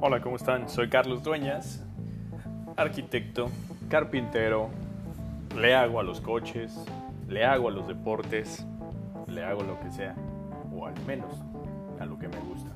Hola, 0.00 0.20
¿cómo 0.20 0.36
están? 0.36 0.68
Soy 0.68 0.88
Carlos 0.88 1.24
Dueñas, 1.24 1.84
arquitecto, 2.76 3.50
carpintero, 3.88 4.70
le 5.56 5.74
hago 5.74 5.98
a 5.98 6.04
los 6.04 6.20
coches, 6.20 6.72
le 7.26 7.44
hago 7.44 7.66
a 7.66 7.72
los 7.72 7.88
deportes, 7.88 8.64
le 9.26 9.42
hago 9.42 9.62
lo 9.62 9.80
que 9.80 9.90
sea, 9.90 10.14
o 10.72 10.86
al 10.86 10.94
menos 11.04 11.42
a 11.98 12.06
lo 12.06 12.16
que 12.16 12.28
me 12.28 12.38
gusta. 12.38 12.70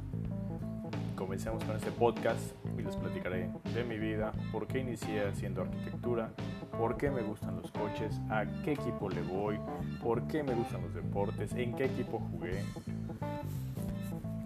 Comencemos 1.15 1.63
con 1.63 1.77
este 1.77 1.93
podcast 1.93 2.41
y 2.77 2.83
les 2.83 2.97
platicaré 2.97 3.51
de 3.73 3.85
mi 3.85 3.99
vida, 3.99 4.33
por 4.51 4.67
qué 4.67 4.81
inicié 4.81 5.25
haciendo 5.25 5.63
arquitectura, 5.63 6.31
por 6.77 6.97
qué 6.97 7.09
me 7.09 7.23
gustan 7.23 7.55
los 7.55 7.71
coches, 7.71 8.21
a 8.31 8.47
qué 8.65 8.73
equipo 8.73 9.09
le 9.09 9.23
voy, 9.23 9.61
por 10.03 10.27
qué 10.27 10.43
me 10.43 10.55
gustan 10.55 10.83
los 10.83 10.93
deportes, 10.93 11.53
en 11.53 11.77
qué 11.77 11.85
equipo 11.85 12.19
jugué. 12.19 12.65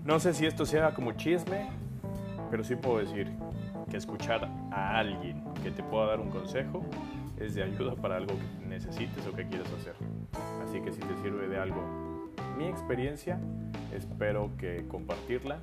No 0.05 0.21
sé 0.21 0.35
si 0.35 0.45
esto 0.45 0.67
sea 0.67 0.93
como 0.93 1.13
chisme, 1.13 1.71
pero 2.51 2.65
sí 2.65 2.77
puedo 2.77 2.99
decir 2.99 3.33
que 3.91 3.97
escuchar 3.97 4.49
a 4.71 4.99
alguien 4.99 5.45
que 5.63 5.71
te 5.71 5.83
pueda 5.83 6.07
dar 6.07 6.21
un 6.21 6.31
consejo 6.31 6.85
es 7.39 7.55
de 7.55 7.63
ayuda 7.63 7.95
para 7.95 8.17
algo 8.17 8.35
que 8.35 8.67
necesites 8.67 9.27
o 9.27 9.35
que 9.35 9.47
quieras 9.47 9.73
hacer. 9.73 9.95
Así 10.65 10.81
que 10.81 10.93
si 10.93 11.01
te 11.01 11.17
sirve 11.23 11.49
de 11.49 11.59
algo 11.59 11.83
mi 12.57 12.67
experiencia, 12.67 13.39
espero 13.93 14.51
que 14.59 14.87
compartirla 14.89 15.61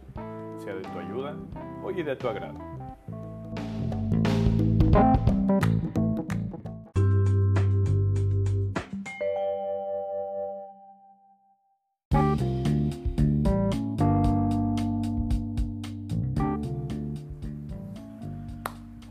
sea 0.60 0.76
de 0.76 0.82
tu 0.82 1.00
ayuda 1.00 1.36
o 1.84 1.92
de 1.92 2.16
tu 2.16 2.28
agrado. 2.30 2.60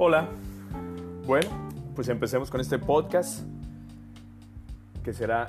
Hola, 0.05 0.27
bueno, 1.29 1.49
pues 1.95 2.09
empecemos 2.09 2.51
con 2.51 2.61
este 2.61 2.77
podcast 2.77 3.45
que 5.05 5.13
será 5.13 5.47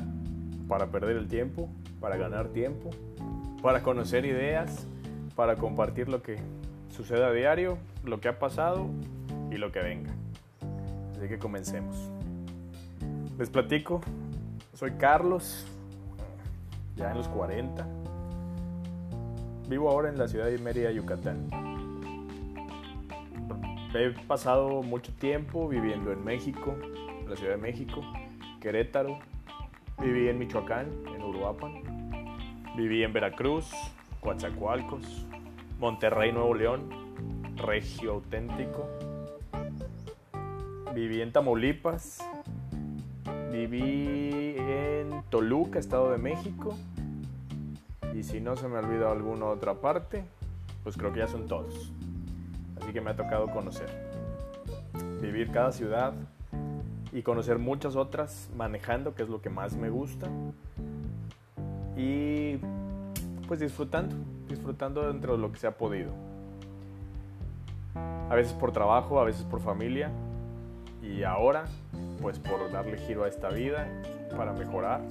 para 0.67 0.91
perder 0.91 1.17
el 1.17 1.27
tiempo, 1.27 1.69
para 1.99 2.17
ganar 2.17 2.49
tiempo, 2.49 2.91
para 3.63 3.81
conocer 3.81 4.25
ideas, 4.25 4.85
para 5.35 5.55
compartir 5.55 6.07
lo 6.07 6.21
que 6.21 6.37
sucede 6.95 7.25
a 7.25 7.31
diario, 7.31 7.79
lo 8.05 8.21
que 8.21 8.27
ha 8.27 8.37
pasado 8.37 8.85
y 9.49 9.55
lo 9.55 9.71
que 9.71 9.79
venga. 9.79 10.13
Así 11.17 11.27
que 11.27 11.39
comencemos. 11.39 12.11
Les 13.39 13.49
platico, 13.49 14.01
soy 14.75 14.91
Carlos, 14.99 15.65
ya 16.95 17.09
en 17.09 17.17
los 17.17 17.27
40. 17.27 17.87
Vivo 19.67 19.89
ahora 19.89 20.09
en 20.09 20.19
la 20.19 20.27
ciudad 20.27 20.45
de 20.45 20.59
Mérida, 20.59 20.91
Yucatán. 20.91 21.72
He 23.95 24.09
pasado 24.09 24.81
mucho 24.81 25.13
tiempo 25.13 25.67
viviendo 25.67 26.11
en 26.11 26.23
México, 26.23 26.75
la 27.27 27.35
Ciudad 27.35 27.51
de 27.51 27.61
México, 27.61 28.01
Querétaro. 28.59 29.19
Viví 29.99 30.29
en 30.29 30.39
Michoacán, 30.39 30.87
en 31.13 31.21
Uruapan. 31.21 31.83
Viví 32.75 33.03
en 33.03 33.13
Veracruz, 33.13 33.71
Coatzacoalcos, 34.19 35.27
Monterrey, 35.79 36.31
Nuevo 36.31 36.55
León, 36.55 36.89
Regio 37.55 38.13
Auténtico. 38.13 38.89
Viví 40.95 41.21
en 41.21 41.31
Tamaulipas. 41.31 42.27
Viví 43.51 44.55
en 44.57 45.21
Toluca, 45.29 45.77
Estado 45.77 46.09
de 46.09 46.17
México. 46.17 46.75
Y 48.15 48.23
si 48.23 48.41
no 48.41 48.55
se 48.55 48.67
me 48.67 48.77
ha 48.77 48.79
olvidado 48.79 49.11
alguna 49.11 49.45
otra 49.45 49.75
parte, 49.75 50.23
pues 50.81 50.97
creo 50.97 51.13
que 51.13 51.19
ya 51.19 51.27
son 51.27 51.47
todos 51.47 51.93
así 52.83 52.93
que 52.93 53.01
me 53.01 53.11
ha 53.11 53.15
tocado 53.15 53.47
conocer. 53.47 53.87
Vivir 55.21 55.51
cada 55.51 55.71
ciudad 55.71 56.13
y 57.13 57.21
conocer 57.21 57.59
muchas 57.59 57.95
otras 57.95 58.49
manejando, 58.55 59.15
que 59.15 59.23
es 59.23 59.29
lo 59.29 59.41
que 59.41 59.49
más 59.49 59.75
me 59.75 59.89
gusta. 59.89 60.27
Y 61.95 62.57
pues 63.47 63.59
disfrutando, 63.59 64.15
disfrutando 64.47 65.07
dentro 65.07 65.33
de 65.33 65.39
lo 65.39 65.51
que 65.51 65.59
se 65.59 65.67
ha 65.67 65.77
podido. 65.77 66.11
A 68.29 68.35
veces 68.35 68.53
por 68.53 68.71
trabajo, 68.71 69.19
a 69.19 69.23
veces 69.23 69.43
por 69.43 69.61
familia 69.61 70.09
y 71.01 71.23
ahora 71.23 71.65
pues 72.21 72.39
por 72.39 72.71
darle 72.71 72.97
giro 72.97 73.23
a 73.23 73.27
esta 73.27 73.49
vida 73.49 73.87
para 74.35 74.53
mejorar. 74.53 75.01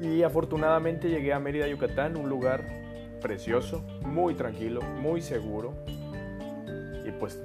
Y 0.00 0.22
afortunadamente 0.22 1.08
llegué 1.08 1.32
a 1.32 1.38
Mérida, 1.38 1.66
Yucatán, 1.66 2.16
un 2.16 2.28
lugar 2.28 2.64
precioso, 3.20 3.84
muy 4.02 4.34
tranquilo, 4.34 4.80
muy 4.82 5.20
seguro, 5.20 5.74
pues, 7.20 7.38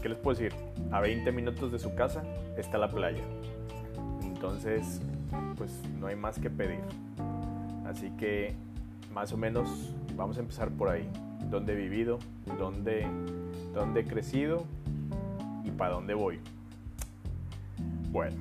¿qué 0.00 0.08
les 0.08 0.16
puedo 0.16 0.38
decir? 0.38 0.56
A 0.92 1.00
20 1.00 1.30
minutos 1.32 1.72
de 1.72 1.78
su 1.78 1.94
casa 1.94 2.22
está 2.56 2.78
la 2.78 2.88
playa. 2.88 3.22
Entonces, 4.22 5.02
pues 5.56 5.82
no 5.98 6.06
hay 6.06 6.16
más 6.16 6.38
que 6.38 6.48
pedir. 6.48 6.80
Así 7.84 8.10
que, 8.12 8.54
más 9.12 9.32
o 9.32 9.36
menos, 9.36 9.92
vamos 10.16 10.38
a 10.38 10.40
empezar 10.40 10.70
por 10.70 10.88
ahí. 10.88 11.06
¿Dónde 11.50 11.72
he 11.72 11.76
vivido? 11.76 12.20
¿Dónde, 12.58 13.06
dónde 13.74 14.00
he 14.00 14.04
crecido? 14.04 14.64
¿Y 15.64 15.70
para 15.72 15.94
dónde 15.94 16.14
voy? 16.14 16.38
Bueno. 18.10 18.36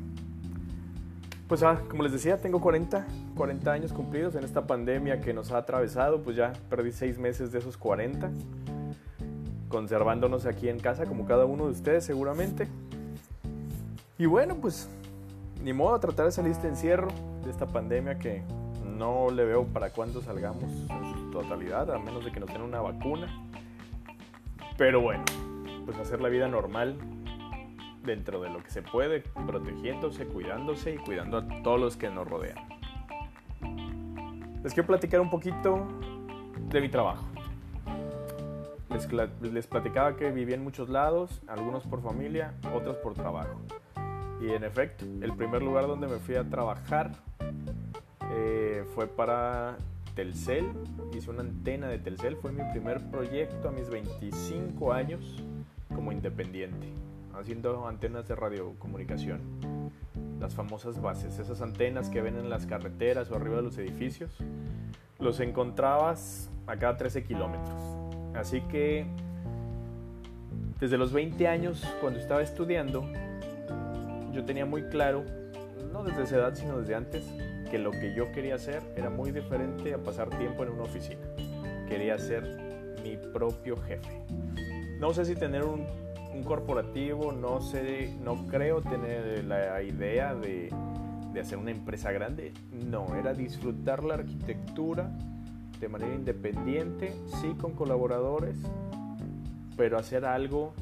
Pues 1.47 1.63
ah, 1.63 1.81
como 1.89 2.03
les 2.03 2.11
decía, 2.11 2.37
tengo 2.37 2.59
40, 2.59 3.07
40 3.35 3.71
años 3.71 3.93
cumplidos 3.93 4.35
en 4.35 4.43
esta 4.43 4.67
pandemia 4.67 5.21
que 5.21 5.33
nos 5.33 5.51
ha 5.51 5.57
atravesado, 5.57 6.21
pues 6.21 6.35
ya 6.35 6.51
perdí 6.69 6.91
6 6.91 7.17
meses 7.19 7.51
de 7.53 7.59
esos 7.59 7.77
40 7.77 8.29
conservándonos 9.69 10.45
aquí 10.45 10.69
en 10.69 10.79
casa 10.79 11.05
como 11.05 11.25
cada 11.25 11.45
uno 11.45 11.65
de 11.65 11.71
ustedes 11.71 12.05
seguramente. 12.05 12.67
Y 14.17 14.25
bueno, 14.25 14.55
pues 14.55 14.89
ni 15.63 15.73
modo 15.73 15.95
a 15.95 15.99
tratar 15.99 16.25
de 16.25 16.31
salir 16.31 16.51
este 16.51 16.67
encierro, 16.67 17.07
de 17.43 17.51
esta 17.51 17.67
pandemia 17.67 18.17
que 18.19 18.41
no 18.97 19.29
le 19.29 19.45
veo 19.45 19.65
para 19.65 19.91
cuándo 19.91 20.21
salgamos 20.21 20.63
en 20.63 21.13
su 21.13 21.31
totalidad, 21.31 21.91
a 21.91 21.99
menos 21.99 22.25
de 22.25 22.31
que 22.31 22.39
nos 22.39 22.49
den 22.49 22.61
una 22.61 22.81
vacuna. 22.81 23.27
Pero 24.77 25.01
bueno, 25.01 25.23
pues 25.85 25.97
hacer 25.97 26.21
la 26.21 26.29
vida 26.29 26.47
normal 26.47 26.97
dentro 28.03 28.41
de 28.41 28.49
lo 28.49 28.63
que 28.63 28.69
se 28.69 28.81
puede, 28.81 29.21
protegiéndose, 29.45 30.25
cuidándose 30.25 30.95
y 30.95 30.97
cuidando 30.97 31.37
a 31.37 31.47
todos 31.63 31.79
los 31.79 31.97
que 31.97 32.09
nos 32.09 32.27
rodean. 32.27 32.57
Les 34.63 34.73
quiero 34.73 34.87
platicar 34.87 35.19
un 35.19 35.29
poquito 35.29 35.87
de 36.69 36.81
mi 36.81 36.89
trabajo 36.89 37.23
les, 39.51 39.67
platicaba 39.67 40.15
que 40.15 40.31
vivía 40.31 40.55
en 40.55 40.63
muchos 40.63 40.89
lados, 40.89 41.41
algunos 41.47 41.83
por 41.83 42.01
familia, 42.01 42.53
otros 42.73 42.97
por 42.97 43.13
trabajo. 43.13 43.61
Y 44.41 44.49
en 44.51 44.63
efecto, 44.63 45.05
el 45.21 45.33
primer 45.33 45.61
lugar 45.61 45.87
donde 45.87 46.07
me 46.07 46.17
fui 46.17 46.35
a 46.35 46.43
trabajar 46.43 47.11
eh, 48.31 48.83
fue 48.95 49.07
para 49.07 49.77
Telcel. 50.15 50.65
Hice 51.13 51.29
una 51.29 51.41
antena 51.41 51.87
de 51.87 51.99
Telcel, 51.99 52.37
fue 52.37 52.51
mi 52.51 52.63
primer 52.71 53.01
proyecto 53.09 53.69
a 53.69 53.71
mis 53.71 53.89
25 53.89 54.93
años 54.93 55.43
como 55.93 56.11
independiente, 56.11 56.87
haciendo 57.33 57.87
antenas 57.87 58.27
de 58.27 58.35
radiocomunicación. 58.35 59.41
Las 60.39 60.55
famosas 60.55 61.01
bases, 61.01 61.39
esas 61.39 61.61
antenas 61.61 62.09
que 62.09 62.21
ven 62.21 62.37
en 62.37 62.49
las 62.49 62.65
carreteras 62.65 63.31
o 63.31 63.35
arriba 63.35 63.57
de 63.57 63.63
los 63.63 63.77
edificios, 63.77 64.37
los 65.19 65.39
encontrabas 65.39 66.49
a 66.67 66.77
cada 66.77 66.97
13 66.97 67.23
kilómetros 67.23 67.96
Así 68.33 68.61
que 68.61 69.05
desde 70.79 70.97
los 70.97 71.11
20 71.11 71.47
años, 71.47 71.83
cuando 72.01 72.19
estaba 72.19 72.41
estudiando, 72.41 73.03
yo 74.31 74.45
tenía 74.45 74.65
muy 74.65 74.83
claro, 74.83 75.23
no 75.91 76.03
desde 76.03 76.23
esa 76.23 76.35
edad, 76.35 76.55
sino 76.55 76.79
desde 76.79 76.95
antes, 76.95 77.25
que 77.71 77.79
lo 77.79 77.91
que 77.91 78.13
yo 78.13 78.31
quería 78.31 78.55
hacer 78.55 78.83
era 78.95 79.09
muy 79.09 79.31
diferente 79.31 79.93
a 79.93 79.97
pasar 79.97 80.29
tiempo 80.29 80.63
en 80.63 80.69
una 80.69 80.83
oficina. 80.83 81.21
Quería 81.87 82.17
ser 82.17 82.95
mi 83.03 83.17
propio 83.17 83.77
jefe. 83.77 84.21
No 84.99 85.13
sé 85.13 85.25
si 85.25 85.35
tener 85.35 85.63
un, 85.63 85.85
corporativo, 86.45 87.31
no 87.31 87.61
sé, 87.61 88.15
no 88.23 88.45
creo 88.45 88.83
tener 88.83 89.43
la 89.45 89.81
idea 89.81 90.35
de, 90.35 90.69
de 91.33 91.39
hacer 91.39 91.57
una 91.57 91.71
empresa 91.71 92.11
grande. 92.11 92.53
No, 92.71 93.15
era 93.15 93.33
disfrutar 93.33 94.03
la 94.03 94.13
arquitectura 94.13 95.09
de 95.79 95.89
manera 95.89 96.13
independiente, 96.13 97.13
sí 97.41 97.55
con 97.59 97.73
colaboradores, 97.73 98.57
pero 99.75 99.97
hacer 99.97 100.25
algo 100.25 100.73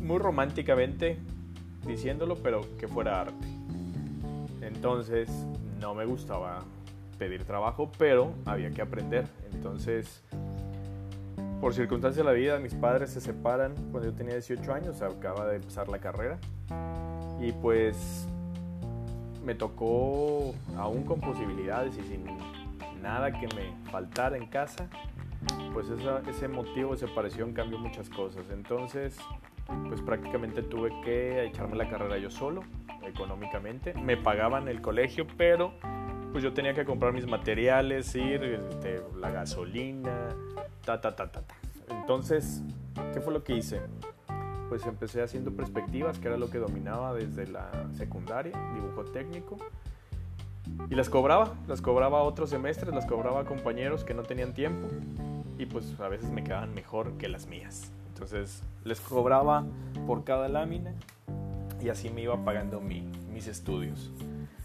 muy 0.00 0.18
románticamente 0.18 1.18
diciéndolo, 1.86 2.36
pero 2.36 2.62
que 2.78 2.88
fuera 2.88 3.20
arte. 3.20 3.46
Entonces 4.62 5.28
no 5.80 5.94
me 5.94 6.04
gustaba 6.04 6.60
pedir 7.18 7.44
trabajo, 7.44 7.90
pero 7.98 8.32
había 8.44 8.70
que 8.70 8.82
aprender. 8.82 9.26
Entonces, 9.52 10.22
por 11.60 11.74
circunstancias 11.74 12.24
de 12.24 12.30
la 12.30 12.36
vida, 12.36 12.58
mis 12.58 12.74
padres 12.74 13.10
se 13.10 13.20
separan 13.20 13.74
cuando 13.90 14.10
yo 14.10 14.12
tenía 14.14 14.34
18 14.34 14.72
años, 14.72 15.02
acaba 15.02 15.46
de 15.46 15.56
empezar 15.56 15.88
la 15.88 15.98
carrera. 15.98 16.38
Y 17.40 17.52
pues 17.52 18.26
me 19.44 19.54
tocó, 19.54 20.54
aún 20.76 21.04
con 21.04 21.20
posibilidades 21.20 21.96
y 21.98 22.02
sin 22.02 22.24
nada 23.06 23.30
que 23.30 23.46
me 23.54 23.72
faltara 23.92 24.36
en 24.36 24.46
casa, 24.46 24.88
pues 25.72 25.86
ese 26.28 26.48
motivo 26.48 26.90
de 26.90 26.98
separación 26.98 27.52
cambió 27.52 27.78
muchas 27.78 28.10
cosas. 28.10 28.44
Entonces, 28.50 29.16
pues 29.88 30.02
prácticamente 30.02 30.62
tuve 30.62 30.90
que 31.04 31.44
echarme 31.44 31.76
la 31.76 31.88
carrera 31.88 32.18
yo 32.18 32.30
solo, 32.30 32.62
económicamente. 33.04 33.94
Me 33.94 34.16
pagaban 34.16 34.66
el 34.66 34.80
colegio, 34.80 35.24
pero 35.36 35.72
pues 36.32 36.42
yo 36.42 36.52
tenía 36.52 36.74
que 36.74 36.84
comprar 36.84 37.12
mis 37.12 37.28
materiales, 37.28 38.12
ir, 38.16 38.42
este, 38.42 39.00
la 39.20 39.30
gasolina, 39.30 40.30
ta, 40.84 41.00
ta, 41.00 41.14
ta, 41.14 41.30
ta, 41.30 41.42
ta. 41.42 41.54
Entonces, 41.88 42.64
¿qué 43.14 43.20
fue 43.20 43.32
lo 43.32 43.44
que 43.44 43.54
hice? 43.54 43.82
Pues 44.68 44.84
empecé 44.84 45.22
haciendo 45.22 45.52
perspectivas, 45.52 46.18
que 46.18 46.26
era 46.26 46.36
lo 46.36 46.50
que 46.50 46.58
dominaba 46.58 47.14
desde 47.14 47.46
la 47.46 47.70
secundaria, 47.92 48.52
dibujo 48.74 49.04
técnico. 49.04 49.58
Y 50.90 50.94
las 50.94 51.08
cobraba, 51.08 51.54
las 51.66 51.80
cobraba 51.80 52.22
otros 52.22 52.50
semestres, 52.50 52.94
las 52.94 53.06
cobraba 53.06 53.40
a 53.40 53.44
compañeros 53.44 54.04
que 54.04 54.14
no 54.14 54.22
tenían 54.22 54.54
tiempo 54.54 54.88
y 55.58 55.66
pues 55.66 55.98
a 56.00 56.08
veces 56.08 56.30
me 56.30 56.44
quedaban 56.44 56.74
mejor 56.74 57.16
que 57.18 57.28
las 57.28 57.46
mías. 57.46 57.92
Entonces 58.08 58.62
les 58.84 59.00
cobraba 59.00 59.64
por 60.06 60.24
cada 60.24 60.48
lámina 60.48 60.94
y 61.82 61.88
así 61.88 62.10
me 62.10 62.22
iba 62.22 62.44
pagando 62.44 62.80
mis 62.80 63.46
estudios, 63.46 64.12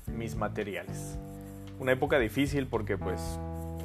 mis 0.08 0.36
materiales. 0.36 1.18
Una 1.80 1.94
época 1.94 2.20
difícil 2.20 2.68
porque 2.68 2.98
pues 2.98 3.40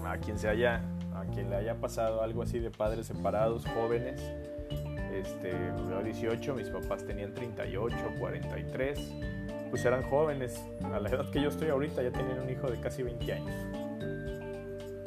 a 0.05 0.19
quien 0.19 0.39
se 0.39 0.49
haya, 0.49 0.83
a 1.15 1.25
quien 1.33 1.51
le 1.51 1.57
haya 1.57 1.81
pasado 1.81 2.23
algo 2.23 2.43
así 2.43 2.59
de 2.59 2.71
padres 2.71 3.07
separados, 3.07 3.67
jóvenes, 3.67 4.21
este, 5.13 5.53
yo 5.89 6.03
18, 6.03 6.55
mis 6.55 6.69
papás 6.69 7.07
tenían 7.07 7.35
38, 7.35 7.97
43, 8.19 9.15
pues 9.71 9.85
eran 9.85 10.03
jóvenes, 10.03 10.65
a 10.83 11.01
la 11.01 11.09
edad 11.09 11.31
que 11.31 11.41
yo 11.41 11.49
estoy 11.49 11.69
ahorita 11.69 12.03
ya 12.03 12.11
tenían 12.11 12.41
un 12.41 12.51
hijo 12.51 12.71
de 12.71 12.81
casi 12.81 13.03
20 13.03 13.33
años. 13.33 13.55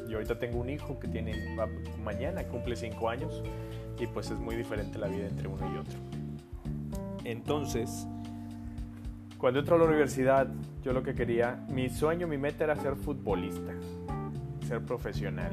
Yo 0.07 0.17
ahorita 0.17 0.39
tengo 0.39 0.59
un 0.59 0.69
hijo 0.69 0.99
que 0.99 1.07
tiene, 1.07 1.33
mañana 2.03 2.43
cumple 2.43 2.75
5 2.75 3.09
años 3.09 3.43
y 3.99 4.07
pues 4.07 4.31
es 4.31 4.39
muy 4.39 4.55
diferente 4.55 4.97
la 4.97 5.07
vida 5.07 5.27
entre 5.27 5.47
uno 5.47 5.73
y 5.73 5.77
otro. 5.77 5.99
Entonces, 7.23 8.07
cuando 9.37 9.59
entro 9.59 9.75
a 9.75 9.79
la 9.79 9.85
universidad, 9.85 10.47
yo 10.81 10.93
lo 10.93 11.03
que 11.03 11.13
quería, 11.13 11.63
mi 11.69 11.89
sueño, 11.89 12.27
mi 12.27 12.37
meta 12.37 12.63
era 12.63 12.75
ser 12.75 12.95
futbolista, 12.95 13.73
ser 14.67 14.81
profesional. 14.81 15.51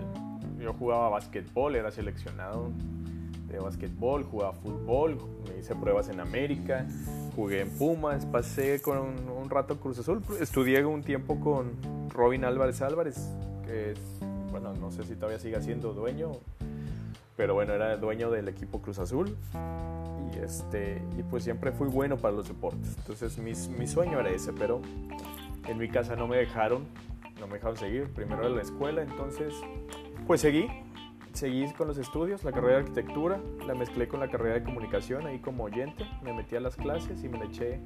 Yo 0.59 0.73
jugaba 0.73 1.11
básquetbol, 1.11 1.77
era 1.77 1.91
seleccionado 1.91 2.73
de 3.57 4.23
jugaba 4.25 4.53
fútbol, 4.53 5.19
me 5.49 5.59
hice 5.59 5.75
pruebas 5.75 6.09
en 6.09 6.21
América, 6.21 6.87
jugué 7.35 7.63
en 7.63 7.71
Pumas, 7.71 8.27
pasé 8.27 8.81
con 8.81 8.99
un, 8.99 9.29
un 9.29 9.51
rato 9.51 9.79
Cruz 9.79 9.99
Azul, 9.99 10.23
estudié 10.41 10.85
un 10.85 11.03
tiempo 11.03 11.41
con 11.41 11.73
Robin 12.11 12.45
Álvarez 12.45 12.83
Álvarez, 12.83 13.31
que 13.65 13.93
es 13.93 13.99
bueno, 14.51 14.73
no 14.75 14.91
sé 14.91 15.05
si 15.05 15.15
todavía 15.15 15.39
sigue 15.39 15.61
siendo 15.61 15.93
dueño, 15.93 16.33
pero 17.37 17.55
bueno, 17.55 17.75
era 17.75 17.97
dueño 17.97 18.31
del 18.31 18.49
equipo 18.49 18.81
Cruz 18.81 18.99
Azul 18.99 19.37
y, 20.33 20.39
este, 20.39 21.03
y 21.19 21.23
pues 21.23 21.45
siempre 21.45 21.73
fui 21.73 21.89
bueno 21.89 22.17
para 22.17 22.35
los 22.35 22.49
deportes. 22.49 22.97
Entonces 22.99 23.37
mi, 23.39 23.53
mi 23.79 23.87
sueño 23.87 24.19
era 24.21 24.31
ese, 24.31 24.53
pero 24.53 24.81
en 25.69 25.79
mi 25.79 25.89
casa 25.89 26.17
no 26.17 26.27
me 26.27 26.37
dejaron, 26.39 26.85
no 27.39 27.47
me 27.47 27.55
dejaron 27.55 27.77
seguir. 27.77 28.09
Primero 28.15 28.47
era 28.47 28.51
la 28.51 28.63
escuela, 28.63 29.03
entonces 29.03 29.53
pues 30.27 30.41
seguí, 30.41 30.69
seguí 31.37 31.71
con 31.73 31.87
los 31.87 31.99
estudios, 31.99 32.45
la 32.45 32.53
carrera 32.53 32.75
de 32.75 32.81
arquitectura, 32.81 33.39
la 33.67 33.75
mezclé 33.75 34.09
con 34.09 34.21
la 34.21 34.29
carrera 34.29 34.55
de 34.55 34.65
comunicación 34.65 35.27
ahí 35.27 35.39
como 35.39 35.65
oyente, 35.65 36.05
me 36.23 36.33
metí 36.33 36.57
a 36.57 36.61
las 36.61 36.77
clases 36.77 37.23
y 37.23 37.29
me 37.29 37.39
la 37.39 37.45
eché 37.45 37.81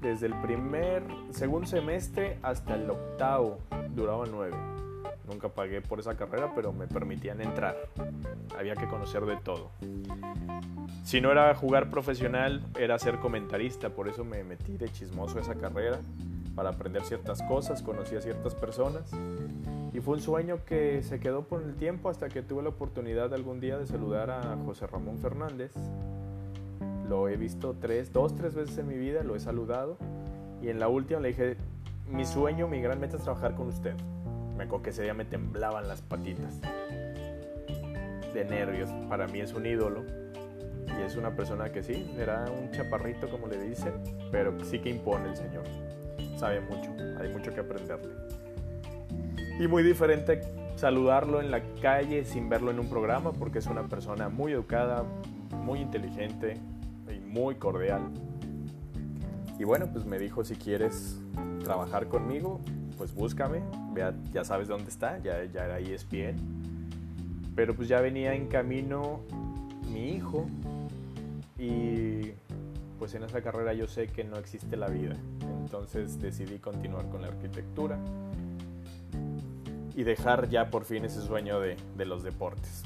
desde 0.00 0.26
el 0.26 0.34
primer, 0.40 1.02
segundo 1.30 1.66
semestre 1.66 2.38
hasta 2.42 2.74
el 2.74 2.90
octavo, 2.90 3.58
duraba 3.94 4.24
nueve. 4.30 4.56
Nunca 5.26 5.48
pagué 5.48 5.80
por 5.80 6.00
esa 6.00 6.16
carrera, 6.16 6.52
pero 6.54 6.72
me 6.72 6.86
permitían 6.86 7.40
entrar. 7.40 7.76
Había 8.58 8.74
que 8.74 8.88
conocer 8.88 9.24
de 9.24 9.36
todo. 9.36 9.70
Si 11.04 11.20
no 11.20 11.30
era 11.30 11.54
jugar 11.54 11.90
profesional, 11.90 12.66
era 12.78 12.98
ser 12.98 13.18
comentarista, 13.18 13.90
por 13.90 14.08
eso 14.08 14.24
me 14.24 14.42
metí 14.42 14.76
de 14.76 14.88
chismoso 14.90 15.38
a 15.38 15.42
esa 15.42 15.54
carrera, 15.54 16.00
para 16.54 16.70
aprender 16.70 17.02
ciertas 17.04 17.42
cosas, 17.42 17.82
conocí 17.82 18.16
a 18.16 18.20
ciertas 18.20 18.54
personas. 18.54 19.10
Y 19.92 20.00
fue 20.00 20.14
un 20.14 20.20
sueño 20.20 20.64
que 20.64 21.02
se 21.02 21.20
quedó 21.20 21.42
por 21.42 21.62
el 21.62 21.74
tiempo 21.74 22.08
hasta 22.08 22.28
que 22.28 22.42
tuve 22.42 22.62
la 22.62 22.68
oportunidad 22.68 23.32
algún 23.34 23.60
día 23.60 23.78
de 23.78 23.86
saludar 23.86 24.30
a 24.30 24.56
José 24.64 24.86
Ramón 24.86 25.18
Fernández. 25.18 25.72
Lo 27.08 27.28
he 27.28 27.36
visto 27.36 27.74
tres, 27.80 28.12
dos, 28.12 28.36
tres 28.36 28.54
veces 28.54 28.78
en 28.78 28.86
mi 28.86 28.96
vida, 28.96 29.24
lo 29.24 29.34
he 29.34 29.40
saludado. 29.40 29.96
Y 30.62 30.68
en 30.68 30.78
la 30.78 30.88
última 30.88 31.20
le 31.20 31.28
dije, 31.28 31.56
mi 32.08 32.24
sueño, 32.24 32.68
mi 32.68 32.80
gran 32.80 33.00
meta 33.00 33.16
es 33.16 33.22
trabajar 33.22 33.54
con 33.54 33.68
usted. 33.68 33.94
Me 34.56 34.64
acuerdo 34.64 34.84
que 34.84 34.90
ese 34.90 35.02
día 35.02 35.14
me 35.14 35.24
temblaban 35.24 35.88
las 35.88 36.02
patitas 36.02 36.60
de 38.34 38.44
nervios. 38.44 38.90
Para 39.08 39.26
mí 39.26 39.40
es 39.40 39.54
un 39.54 39.66
ídolo 39.66 40.04
y 40.86 41.02
es 41.02 41.16
una 41.16 41.34
persona 41.34 41.72
que 41.72 41.82
sí, 41.82 42.10
era 42.18 42.44
un 42.44 42.70
chaparrito 42.70 43.28
como 43.28 43.46
le 43.46 43.58
dicen, 43.60 43.94
pero 44.30 44.52
sí 44.64 44.78
que 44.80 44.90
impone 44.90 45.30
el 45.30 45.36
señor. 45.36 45.64
Sabe 46.40 46.62
mucho, 46.62 46.90
hay 47.20 47.28
mucho 47.28 47.52
que 47.52 47.60
aprenderle. 47.60 48.14
Y 49.58 49.68
muy 49.68 49.82
diferente 49.82 50.40
saludarlo 50.74 51.42
en 51.42 51.50
la 51.50 51.60
calle 51.82 52.24
sin 52.24 52.48
verlo 52.48 52.70
en 52.70 52.80
un 52.80 52.88
programa 52.88 53.32
porque 53.32 53.58
es 53.58 53.66
una 53.66 53.86
persona 53.88 54.30
muy 54.30 54.52
educada, 54.52 55.04
muy 55.62 55.80
inteligente 55.80 56.56
y 57.14 57.20
muy 57.20 57.56
cordial. 57.56 58.00
Y 59.58 59.64
bueno, 59.64 59.86
pues 59.92 60.06
me 60.06 60.18
dijo 60.18 60.42
si 60.42 60.54
quieres 60.54 61.20
trabajar 61.62 62.08
conmigo, 62.08 62.58
pues 62.96 63.14
búscame, 63.14 63.60
ya 64.32 64.42
sabes 64.42 64.66
dónde 64.66 64.88
está, 64.88 65.18
ya, 65.18 65.44
ya 65.44 65.66
era 65.66 65.78
ESPN. 65.78 66.36
Pero 67.54 67.74
pues 67.76 67.86
ya 67.86 68.00
venía 68.00 68.32
en 68.32 68.46
camino 68.46 69.20
mi 69.92 70.12
hijo 70.14 70.46
y 71.58 72.32
pues 73.00 73.14
en 73.14 73.24
esa 73.24 73.40
carrera 73.40 73.72
yo 73.72 73.86
sé 73.86 74.08
que 74.08 74.24
no 74.24 74.36
existe 74.36 74.76
la 74.76 74.88
vida. 74.88 75.16
Entonces 75.62 76.20
decidí 76.20 76.58
continuar 76.58 77.08
con 77.08 77.22
la 77.22 77.28
arquitectura 77.28 77.98
y 79.96 80.02
dejar 80.02 80.50
ya 80.50 80.68
por 80.68 80.84
fin 80.84 81.06
ese 81.06 81.22
sueño 81.22 81.60
de, 81.60 81.78
los 82.04 82.22
deportes. 82.22 82.84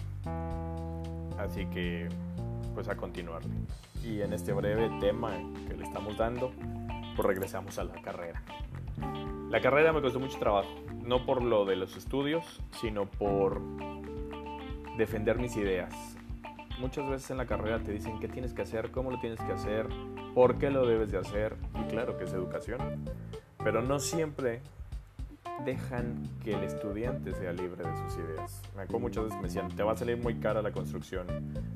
Así 1.36 1.66
que 1.66 2.08
pues 2.74 2.88
a 2.88 2.96
continuarle. 2.96 3.52
Y 4.04 4.20
en 4.20 4.32
este 4.32 4.52
breve 4.52 4.88
tema 5.00 5.32
que 5.66 5.74
le 5.74 5.82
estamos 5.82 6.16
dando, 6.16 6.52
pues 7.16 7.26
regresamos 7.26 7.76
a 7.80 7.84
la 7.84 8.00
carrera. 8.00 8.40
La 9.50 9.60
carrera 9.60 9.92
me 9.92 10.00
costó 10.00 10.20
mucho 10.20 10.38
trabajo, 10.38 10.70
no 11.02 11.26
por 11.26 11.42
lo 11.42 11.64
de 11.64 11.74
los 11.74 11.96
estudios, 11.96 12.60
sino 12.80 13.06
por 13.06 13.60
defender 14.96 15.38
mis 15.38 15.56
ideas. 15.56 15.92
Muchas 16.78 17.08
veces 17.08 17.30
en 17.30 17.38
la 17.38 17.46
carrera 17.46 17.78
te 17.78 17.92
dicen 17.92 18.18
qué 18.18 18.28
tienes 18.28 18.52
que 18.52 18.62
hacer, 18.62 18.90
cómo 18.90 19.10
lo 19.10 19.20
tienes 19.20 19.40
que 19.40 19.52
hacer, 19.52 19.86
por 20.34 20.58
qué 20.58 20.70
lo 20.70 20.86
debes 20.86 21.10
de 21.12 21.18
hacer, 21.18 21.56
y 21.80 21.84
claro 21.88 22.18
que 22.18 22.24
es 22.24 22.32
educación, 22.32 22.78
pero 23.62 23.80
no 23.80 24.00
siempre 24.00 24.60
dejan 25.64 26.28
que 26.42 26.52
el 26.52 26.64
estudiante 26.64 27.32
sea 27.32 27.52
libre 27.52 27.84
de 27.84 27.96
sus 27.96 28.18
ideas. 28.18 28.60
Me 28.74 28.82
acuerdo 28.82 29.00
muchas 29.00 29.24
veces 29.24 29.38
me 29.38 29.44
decían, 29.44 29.68
te 29.68 29.82
va 29.82 29.92
a 29.92 29.96
salir 29.96 30.16
muy 30.16 30.34
cara 30.34 30.62
la 30.62 30.72
construcción, 30.72 31.26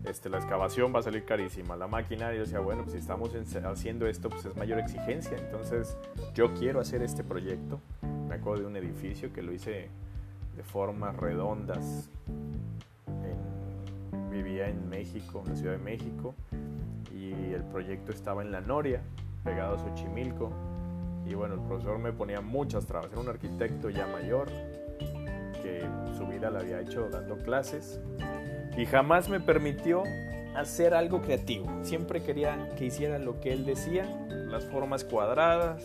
este, 0.05 0.29
la 0.29 0.39
excavación 0.39 0.93
va 0.95 0.99
a 0.99 1.03
salir 1.03 1.25
carísima, 1.25 1.77
la 1.77 1.87
máquina, 1.87 2.33
y 2.33 2.37
yo 2.37 2.43
decía, 2.43 2.61
bueno, 2.61 2.83
pues 2.83 2.93
si 2.93 2.99
estamos 2.99 3.31
haciendo 3.65 4.07
esto, 4.09 4.29
pues 4.29 4.45
es 4.45 4.57
mayor 4.57 4.81
exigencia, 4.81 5.39
entonces 5.39 5.97
yo 6.35 6.53
quiero 6.55 6.81
hacer 6.81 7.03
este 7.03 7.23
proyecto. 7.23 7.81
Me 8.29 8.35
acuerdo 8.35 8.63
de 8.63 8.67
un 8.67 8.77
edificio 8.77 9.33
que 9.33 9.43
lo 9.43 9.53
hice 9.53 9.89
de 10.57 10.63
formas 10.65 11.17
redondas, 11.17 12.11
en 14.67 14.89
México, 14.89 15.43
en 15.45 15.51
la 15.51 15.57
Ciudad 15.57 15.73
de 15.73 15.85
México, 15.85 16.35
y 17.15 17.53
el 17.53 17.63
proyecto 17.65 18.11
estaba 18.11 18.43
en 18.43 18.51
La 18.51 18.61
Noria, 18.61 19.03
pegado 19.45 19.77
a 19.77 19.79
Xochimilco, 19.79 20.53
y 21.29 21.35
bueno, 21.35 21.55
el 21.55 21.61
profesor 21.61 21.99
me 21.99 22.13
ponía 22.13 22.41
muchas 22.41 22.87
trabas. 22.87 23.13
Era 23.13 23.21
un 23.21 23.29
arquitecto 23.29 23.91
ya 23.91 24.07
mayor 24.07 24.49
que 25.63 25.83
su 26.17 26.27
vida 26.27 26.51
la 26.51 26.61
había 26.61 26.81
hecho 26.81 27.09
dando 27.11 27.37
clases 27.39 28.01
y 28.77 28.87
jamás 28.87 29.29
me 29.29 29.41
permitió 29.41 30.05
hacer 30.57 30.95
algo 30.95 31.21
creativo. 31.21 31.67
Siempre 31.83 32.23
quería 32.23 32.75
que 32.77 32.87
hiciera 32.87 33.19
lo 33.19 33.41
que 33.41 33.53
él 33.53 33.67
decía, 33.67 34.05
las 34.29 34.65
formas 34.65 35.05
cuadradas. 35.05 35.85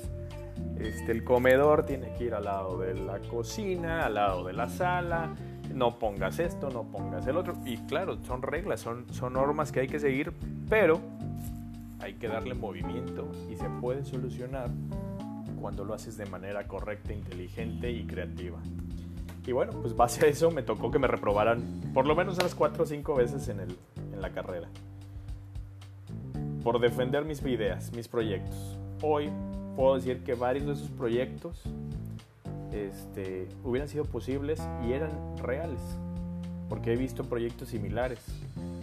Este, 0.79 1.11
el 1.11 1.23
comedor 1.23 1.85
tiene 1.85 2.13
que 2.13 2.25
ir 2.25 2.33
al 2.33 2.45
lado 2.45 2.77
de 2.77 2.93
la 2.93 3.19
cocina, 3.19 4.05
al 4.05 4.15
lado 4.15 4.45
de 4.45 4.53
la 4.53 4.69
sala. 4.69 5.35
No 5.73 5.97
pongas 5.97 6.39
esto, 6.39 6.69
no 6.69 6.83
pongas 6.83 7.25
el 7.27 7.37
otro. 7.37 7.55
Y 7.65 7.77
claro, 7.77 8.17
son 8.23 8.41
reglas, 8.41 8.79
son, 8.79 9.11
son 9.11 9.33
normas 9.33 9.71
que 9.71 9.81
hay 9.81 9.87
que 9.87 9.99
seguir, 9.99 10.31
pero 10.69 10.99
hay 11.99 12.13
que 12.15 12.27
darle 12.27 12.53
movimiento 12.53 13.31
y 13.49 13.55
se 13.55 13.69
puede 13.81 14.03
solucionar 14.03 14.69
cuando 15.59 15.85
lo 15.85 15.93
haces 15.93 16.17
de 16.17 16.25
manera 16.25 16.67
correcta, 16.67 17.13
inteligente 17.13 17.89
y 17.89 18.05
creativa. 18.05 18.59
Y 19.47 19.51
bueno, 19.51 19.71
pues 19.81 19.95
base 19.95 20.25
a 20.25 20.29
eso 20.29 20.51
me 20.51 20.63
tocó 20.63 20.91
que 20.91 20.99
me 20.99 21.07
reprobaran 21.07 21.61
por 21.93 22.05
lo 22.05 22.15
menos 22.15 22.37
unas 22.37 22.53
4 22.53 22.83
o 22.83 22.85
5 22.85 23.15
veces 23.15 23.47
en, 23.47 23.61
el, 23.61 23.77
en 24.13 24.21
la 24.21 24.31
carrera. 24.31 24.69
Por 26.63 26.79
defender 26.79 27.25
mis 27.25 27.41
ideas, 27.41 27.91
mis 27.93 28.07
proyectos. 28.07 28.77
Hoy 29.01 29.29
puedo 29.75 29.95
decir 29.95 30.23
que 30.23 30.33
varios 30.33 30.65
de 30.65 30.73
esos 30.73 30.89
proyectos 30.91 31.61
este, 32.73 33.47
hubieran 33.63 33.87
sido 33.87 34.05
posibles 34.05 34.61
y 34.85 34.93
eran 34.93 35.37
reales. 35.37 35.81
porque 36.69 36.93
he 36.93 36.95
visto 36.95 37.23
proyectos 37.23 37.69
similares. 37.69 38.25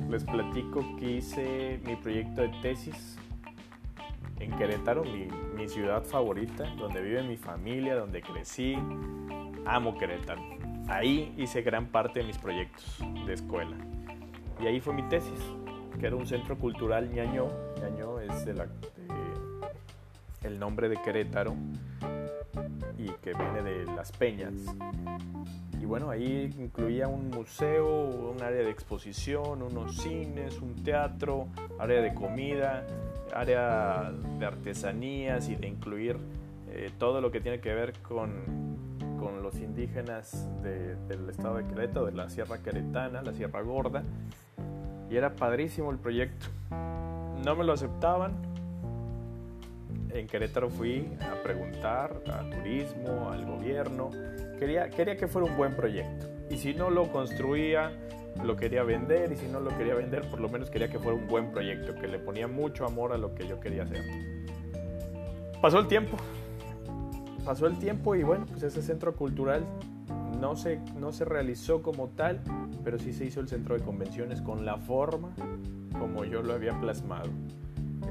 Les 0.08 0.22
platico 0.22 0.80
que 0.96 1.10
hice 1.10 1.80
mi 1.84 1.96
proyecto 1.96 2.42
de 2.42 2.48
tesis 2.62 3.16
en 4.38 4.52
Querétaro, 4.56 5.02
mi, 5.02 5.26
mi 5.56 5.68
ciudad 5.68 6.04
favorita, 6.04 6.64
donde 6.78 7.00
vive 7.02 7.22
mi 7.24 7.36
familia, 7.36 7.96
donde 7.96 8.22
crecí. 8.22 8.76
Amo 9.66 9.98
Querétaro. 9.98 10.40
Ahí 10.88 11.34
hice 11.36 11.62
gran 11.62 11.86
parte 11.86 12.20
de 12.20 12.26
mis 12.26 12.38
proyectos 12.38 12.98
de 13.26 13.32
escuela. 13.32 13.76
Y 14.62 14.66
ahí 14.66 14.80
fue 14.80 14.94
mi 14.94 15.02
tesis, 15.08 15.40
que 15.98 16.06
era 16.06 16.14
un 16.16 16.26
centro 16.26 16.56
cultural 16.56 17.10
ñaño. 17.12 17.48
ñaño 17.80 18.20
es 18.20 18.44
de 18.44 18.54
la, 18.54 18.66
el 20.44 20.58
nombre 20.60 20.88
de 20.88 20.96
Querétaro 20.96 21.54
que 23.22 23.34
viene 23.34 23.62
de 23.62 23.84
Las 23.86 24.12
Peñas. 24.12 24.54
Y 25.80 25.86
bueno, 25.86 26.10
ahí 26.10 26.54
incluía 26.58 27.08
un 27.08 27.30
museo, 27.30 28.04
un 28.04 28.42
área 28.42 28.62
de 28.62 28.70
exposición, 28.70 29.62
unos 29.62 29.96
cines, 29.96 30.60
un 30.60 30.74
teatro, 30.84 31.48
área 31.78 32.02
de 32.02 32.12
comida, 32.12 32.86
área 33.34 34.12
de 34.38 34.46
artesanías 34.46 35.48
y 35.48 35.56
de 35.56 35.68
incluir 35.68 36.18
eh, 36.68 36.90
todo 36.98 37.20
lo 37.20 37.30
que 37.30 37.40
tiene 37.40 37.60
que 37.60 37.72
ver 37.74 37.94
con, 38.02 38.76
con 39.18 39.42
los 39.42 39.58
indígenas 39.58 40.48
del 40.62 41.28
estado 41.30 41.56
de 41.56 41.66
Querétaro, 41.66 42.06
de 42.06 42.12
la 42.12 42.28
Sierra 42.28 42.58
Queretana, 42.58 43.22
la 43.22 43.32
Sierra 43.32 43.62
Gorda. 43.62 44.02
Y 45.10 45.16
era 45.16 45.34
padrísimo 45.34 45.90
el 45.90 45.98
proyecto. 45.98 46.46
No 47.44 47.56
me 47.56 47.64
lo 47.64 47.72
aceptaban, 47.72 48.49
en 50.12 50.26
Querétaro 50.26 50.70
fui 50.70 51.08
a 51.20 51.42
preguntar 51.42 52.22
a 52.32 52.48
turismo, 52.50 53.30
al 53.30 53.44
gobierno. 53.44 54.10
Quería, 54.58 54.90
que 54.90 55.26
fuera 55.28 55.50
un 55.50 55.56
buen 55.56 55.74
proyecto. 55.74 56.26
Y 56.50 56.56
si 56.56 56.74
no 56.74 56.90
lo 56.90 57.10
construía, 57.10 57.92
lo 58.44 58.56
quería 58.56 58.82
vender. 58.82 59.32
Y 59.32 59.36
si 59.36 59.46
no 59.46 59.60
lo 59.60 59.76
quería 59.76 59.94
vender, 59.94 60.28
por 60.30 60.40
lo 60.40 60.48
menos 60.48 60.70
quería 60.70 60.90
que 60.90 60.98
fuera 60.98 61.16
un 61.16 61.26
buen 61.26 61.50
proyecto, 61.50 61.94
que 61.94 62.08
le 62.08 62.18
ponía 62.18 62.46
mucho 62.46 62.84
amor 62.84 63.12
a 63.12 63.18
lo 63.18 63.34
que 63.34 63.46
yo 63.46 63.60
quería 63.60 63.84
hacer. 63.84 64.02
Pasó 65.60 65.78
el 65.78 65.88
tiempo. 65.88 66.16
Pasó 67.44 67.66
el 67.66 67.78
tiempo 67.78 68.14
y 68.14 68.22
bueno, 68.22 68.46
pues 68.46 68.62
ese 68.62 68.82
centro 68.82 69.14
cultural 69.14 69.64
no 70.40 70.56
se, 70.56 70.78
no 70.98 71.12
se 71.12 71.24
realizó 71.24 71.82
como 71.82 72.08
tal, 72.08 72.40
pero 72.84 72.98
sí 72.98 73.12
se 73.12 73.24
hizo 73.24 73.40
el 73.40 73.48
centro 73.48 73.76
de 73.76 73.82
convenciones 73.82 74.42
con 74.42 74.64
la 74.64 74.76
forma 74.76 75.34
como 75.98 76.24
yo 76.24 76.42
lo 76.42 76.54
había 76.54 76.78
plasmado. 76.80 77.30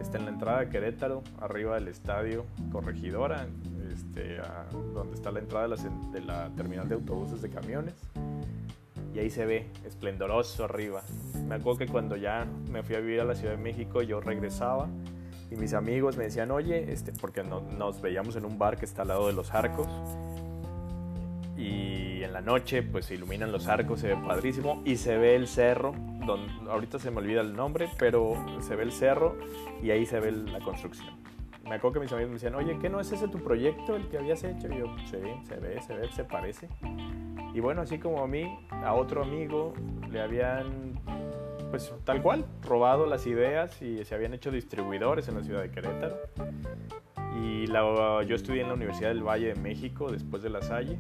Está 0.02 0.18
en 0.18 0.26
la 0.26 0.32
entrada 0.32 0.60
de 0.62 0.70
Querétaro, 0.70 1.24
arriba 1.40 1.76
del 1.76 1.88
estadio 1.88 2.46
Corregidora, 2.72 3.48
este, 3.92 4.38
donde 4.94 5.16
está 5.16 5.32
la 5.32 5.40
entrada 5.40 5.68
de 5.68 6.22
la, 6.22 6.50
terminal 6.56 6.88
de 6.88 6.96
autobuses 6.96 7.42
de 7.42 7.50
camiones. 7.50 7.94
Y 9.14 9.20
ahí 9.20 9.30
se 9.30 9.46
ve 9.46 9.68
esplendoroso 9.86 10.66
arriba. 10.66 11.02
Me 11.48 11.56
acuerdo 11.56 11.80
que 11.80 11.88
cuando 11.88 12.16
ya 12.16 12.48
me 12.72 12.84
fui 12.84 12.96
a 12.96 13.00
vivir 13.00 13.22
a 13.22 13.26
la 13.26 13.36
Ciudad 13.36 13.56
de 13.56 13.62
México, 13.62 14.02
yo 14.02 14.22
regresaba 14.22 14.88
y 15.52 15.56
mis 15.56 15.74
amigos 15.74 16.16
me 16.16 16.26
decían, 16.26 16.52
oye, 16.52 16.92
este, 16.92 17.12
porque 17.12 17.44
nos 17.44 18.02
veíamos 18.02 18.36
en 18.36 18.46
un 18.46 18.58
bar 18.58 18.78
que 18.78 18.86
está 18.86 19.02
al 19.02 19.08
lado 19.10 19.28
de 19.28 19.34
los 19.34 19.54
arcos 19.54 19.88
y 21.60 22.24
en 22.24 22.32
la 22.32 22.40
noche 22.40 22.82
pues 22.84 23.06
se 23.06 23.16
iluminan 23.16 23.52
los 23.52 23.68
arcos, 23.68 24.00
se 24.00 24.08
ve 24.08 24.16
padrísimo 24.16 24.82
y 24.86 24.96
se 24.96 25.18
ve 25.18 25.36
el 25.36 25.48
cerro, 25.48 25.94
donde, 26.26 26.52
ahorita 26.72 27.00
se 27.00 27.12
me 27.12 27.18
olvida 27.18 27.42
el 27.42 27.54
nombre, 27.54 27.90
pero 28.00 28.34
se 28.62 28.78
ve 28.78 28.84
el 28.84 28.94
cerro 28.94 29.36
y 29.84 29.92
ahí 29.92 30.06
se 30.06 30.22
ve 30.22 30.32
la 30.32 30.60
construcción. 30.60 31.20
Me 31.64 31.76
acuerdo 31.76 31.96
que 31.96 32.00
mis 32.00 32.12
amigos 32.14 32.30
me 32.30 32.36
decían, 32.36 32.56
oye, 32.56 32.80
¿qué 32.82 32.90
no 32.90 33.00
es 33.02 33.12
ese 33.12 33.28
tu 33.28 33.44
proyecto, 33.44 33.96
el 33.96 34.08
que 34.08 34.18
habías 34.18 34.44
hecho? 34.44 34.68
Y 34.74 34.80
yo, 34.80 34.96
sí, 35.00 35.18
se 35.44 35.58
ve, 35.58 35.82
se 35.82 35.94
ve, 35.96 36.10
se 36.12 36.24
parece. 36.24 36.70
Y 37.54 37.60
bueno, 37.60 37.82
así 37.82 38.00
como 38.00 38.24
a 38.24 38.28
mí, 38.28 38.58
a 38.72 38.94
otro 38.94 39.22
amigo 39.22 39.74
le 40.10 40.22
habían, 40.22 40.94
pues 41.70 41.94
tal 42.06 42.22
cual, 42.22 42.46
robado 42.64 43.06
las 43.06 43.28
ideas 43.28 43.82
y 43.82 44.04
se 44.06 44.16
habían 44.16 44.34
hecho 44.34 44.50
distribuidores 44.50 45.28
en 45.28 45.36
la 45.36 45.44
ciudad 45.44 45.62
de 45.62 45.72
Querétaro. 45.72 46.16
Y 47.44 47.68
la, 47.68 48.24
yo 48.24 48.36
estudié 48.36 48.62
en 48.62 48.70
la 48.70 48.74
Universidad 48.76 49.10
del 49.10 49.24
Valle 49.24 49.54
de 49.54 49.56
México 49.56 50.10
después 50.10 50.42
de 50.42 50.50
La 50.50 50.62
Salle 50.62 50.98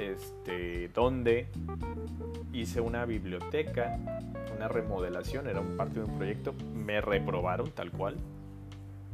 este, 0.00 0.88
donde 0.88 1.46
hice 2.52 2.80
una 2.80 3.04
biblioteca, 3.04 3.98
una 4.56 4.68
remodelación, 4.68 5.46
era 5.46 5.60
un 5.60 5.76
parte 5.76 6.00
de 6.00 6.06
un 6.06 6.16
proyecto, 6.16 6.54
me 6.74 7.00
reprobaron 7.00 7.70
tal 7.70 7.90
cual, 7.90 8.16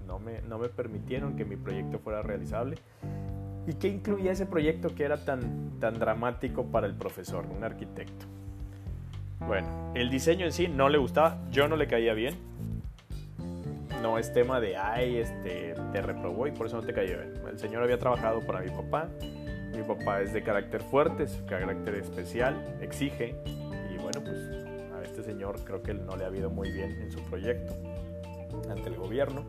no 0.06 0.18
me, 0.18 0.40
no 0.42 0.58
me 0.58 0.68
permitieron 0.68 1.36
que 1.36 1.44
mi 1.44 1.56
proyecto 1.56 1.98
fuera 1.98 2.22
realizable. 2.22 2.76
¿Y 3.66 3.74
qué 3.74 3.88
incluía 3.88 4.32
ese 4.32 4.46
proyecto 4.46 4.94
que 4.94 5.04
era 5.04 5.24
tan, 5.24 5.78
tan 5.80 5.98
dramático 5.98 6.64
para 6.66 6.86
el 6.86 6.94
profesor, 6.94 7.46
un 7.46 7.64
arquitecto? 7.64 8.26
Bueno, 9.40 9.92
el 9.94 10.08
diseño 10.08 10.46
en 10.46 10.52
sí 10.52 10.68
no 10.68 10.88
le 10.88 10.98
gustaba, 10.98 11.38
yo 11.50 11.68
no 11.68 11.76
le 11.76 11.86
caía 11.86 12.14
bien. 12.14 12.34
No 14.02 14.18
es 14.18 14.32
tema 14.32 14.60
de, 14.60 14.76
ay, 14.76 15.16
este, 15.16 15.74
te 15.92 16.00
reprobó 16.00 16.46
y 16.46 16.52
por 16.52 16.66
eso 16.66 16.76
no 16.76 16.82
te 16.82 16.92
caía 16.92 17.16
bien. 17.16 17.34
El 17.48 17.58
señor 17.58 17.82
había 17.82 17.98
trabajado 17.98 18.40
para 18.46 18.60
mi 18.60 18.70
papá, 18.70 19.08
mi 19.76 19.82
papá 19.82 20.22
es 20.22 20.32
de 20.32 20.42
carácter 20.42 20.82
fuerte, 20.82 21.24
es 21.24 21.42
carácter 21.48 21.94
especial, 21.96 22.78
exige 22.80 23.36
y 23.92 23.98
bueno, 23.98 24.20
pues 24.22 24.38
a 24.94 25.02
este 25.02 25.22
señor 25.22 25.60
creo 25.64 25.82
que 25.82 25.94
no 25.94 26.16
le 26.16 26.24
ha 26.24 26.28
habido 26.28 26.50
muy 26.50 26.70
bien 26.72 26.92
en 27.02 27.10
su 27.12 27.20
proyecto 27.22 27.74
ante 28.70 28.88
el 28.88 28.96
gobierno. 28.96 29.44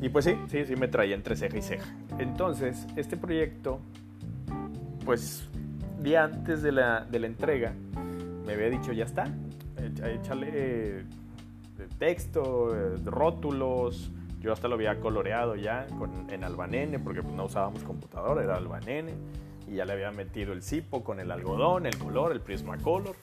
Y 0.00 0.10
pues 0.10 0.26
sí, 0.26 0.36
sí, 0.48 0.64
sí 0.64 0.76
me 0.76 0.86
traía 0.88 1.14
entre 1.14 1.36
ceja 1.36 1.56
y 1.58 1.62
ceja. 1.62 1.92
Entonces, 2.18 2.86
este 2.96 3.16
proyecto, 3.16 3.80
pues 5.04 5.48
día 6.00 6.24
antes 6.24 6.62
de 6.62 6.70
la, 6.70 7.04
de 7.04 7.18
la 7.18 7.26
entrega, 7.26 7.72
me 8.46 8.52
había 8.52 8.68
dicho, 8.68 8.92
ya 8.92 9.04
está, 9.04 9.24
échale 10.04 10.50
eh, 10.52 11.04
texto, 11.98 12.76
eh, 12.76 12.96
rótulos, 13.04 14.12
yo 14.40 14.52
hasta 14.52 14.68
lo 14.68 14.74
había 14.74 15.00
coloreado 15.00 15.56
ya 15.56 15.86
con, 15.98 16.30
en 16.30 16.44
albanene, 16.44 16.98
porque 16.98 17.22
no 17.22 17.44
usábamos 17.44 17.82
computadora, 17.82 18.42
era 18.42 18.56
albanene. 18.56 19.14
Y 19.66 19.74
ya 19.76 19.84
le 19.84 19.92
había 19.92 20.10
metido 20.10 20.52
el 20.52 20.62
cipo 20.62 21.04
con 21.04 21.20
el 21.20 21.30
algodón, 21.30 21.86
el 21.86 21.98
color, 21.98 22.32
el 22.32 22.40
Prismacolor. 22.40 23.16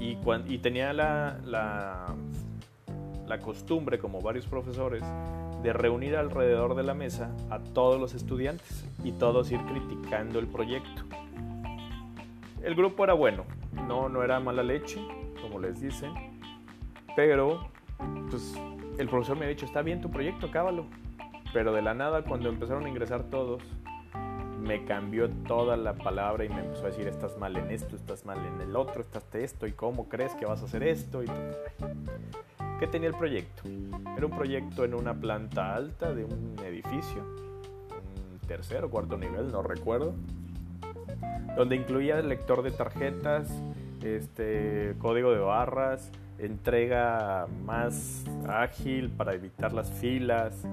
Y, 0.00 0.18
y 0.46 0.58
tenía 0.58 0.92
la, 0.92 1.38
la, 1.44 2.14
la 3.26 3.38
costumbre, 3.40 3.98
como 3.98 4.20
varios 4.20 4.46
profesores, 4.46 5.04
de 5.62 5.72
reunir 5.72 6.16
alrededor 6.16 6.74
de 6.74 6.82
la 6.82 6.94
mesa 6.94 7.30
a 7.50 7.58
todos 7.58 8.00
los 8.00 8.14
estudiantes 8.14 8.86
y 9.04 9.12
todos 9.12 9.50
ir 9.50 9.60
criticando 9.66 10.38
el 10.38 10.46
proyecto. 10.46 11.02
El 12.62 12.74
grupo 12.74 13.04
era 13.04 13.12
bueno, 13.12 13.44
no, 13.86 14.08
no 14.08 14.22
era 14.22 14.40
mala 14.40 14.62
leche, 14.62 15.00
como 15.40 15.58
les 15.58 15.80
dicen, 15.80 16.12
pero 17.14 17.68
pues 18.30 18.54
el 18.98 19.08
profesor 19.08 19.38
me 19.38 19.46
ha 19.46 19.48
dicho, 19.48 19.64
está 19.64 19.82
bien 19.82 20.00
tu 20.00 20.10
proyecto, 20.10 20.46
acábalo. 20.46 20.86
Pero 21.52 21.72
de 21.72 21.82
la 21.82 21.94
nada, 21.94 22.22
cuando 22.22 22.48
empezaron 22.48 22.84
a 22.84 22.88
ingresar 22.88 23.24
todos, 23.24 23.62
me 24.60 24.84
cambió 24.84 25.30
toda 25.30 25.76
la 25.76 25.94
palabra 25.94 26.44
y 26.44 26.48
me 26.48 26.60
empezó 26.60 26.84
a 26.84 26.88
decir, 26.88 27.08
estás 27.08 27.38
mal 27.38 27.56
en 27.56 27.70
esto, 27.70 27.96
estás 27.96 28.26
mal 28.26 28.44
en 28.44 28.60
el 28.60 28.76
otro, 28.76 29.02
estás 29.02 29.24
esto, 29.34 29.66
y 29.66 29.72
cómo 29.72 30.08
crees 30.08 30.34
que 30.34 30.44
vas 30.44 30.60
a 30.62 30.66
hacer 30.66 30.82
esto. 30.82 31.22
Y 31.22 31.26
¿Qué 32.78 32.86
tenía 32.86 33.08
el 33.08 33.14
proyecto? 33.16 33.62
Era 34.16 34.26
un 34.26 34.32
proyecto 34.32 34.84
en 34.84 34.94
una 34.94 35.12
planta 35.12 35.74
alta 35.74 36.14
de 36.14 36.24
un 36.24 36.56
edificio, 36.64 37.24
un 37.24 38.38
tercero 38.46 38.86
o 38.86 38.90
cuarto 38.90 39.16
nivel, 39.16 39.50
no 39.50 39.62
recuerdo, 39.62 40.14
donde 41.56 41.74
incluía 41.74 42.20
el 42.20 42.28
lector 42.28 42.62
de 42.62 42.70
tarjetas, 42.70 43.50
este, 44.04 44.94
código 45.00 45.32
de 45.32 45.38
barras, 45.38 46.12
entrega 46.38 47.46
más 47.64 48.24
ágil 48.48 49.10
para 49.10 49.34
evitar 49.34 49.72
las 49.72 49.90
filas 49.90 50.64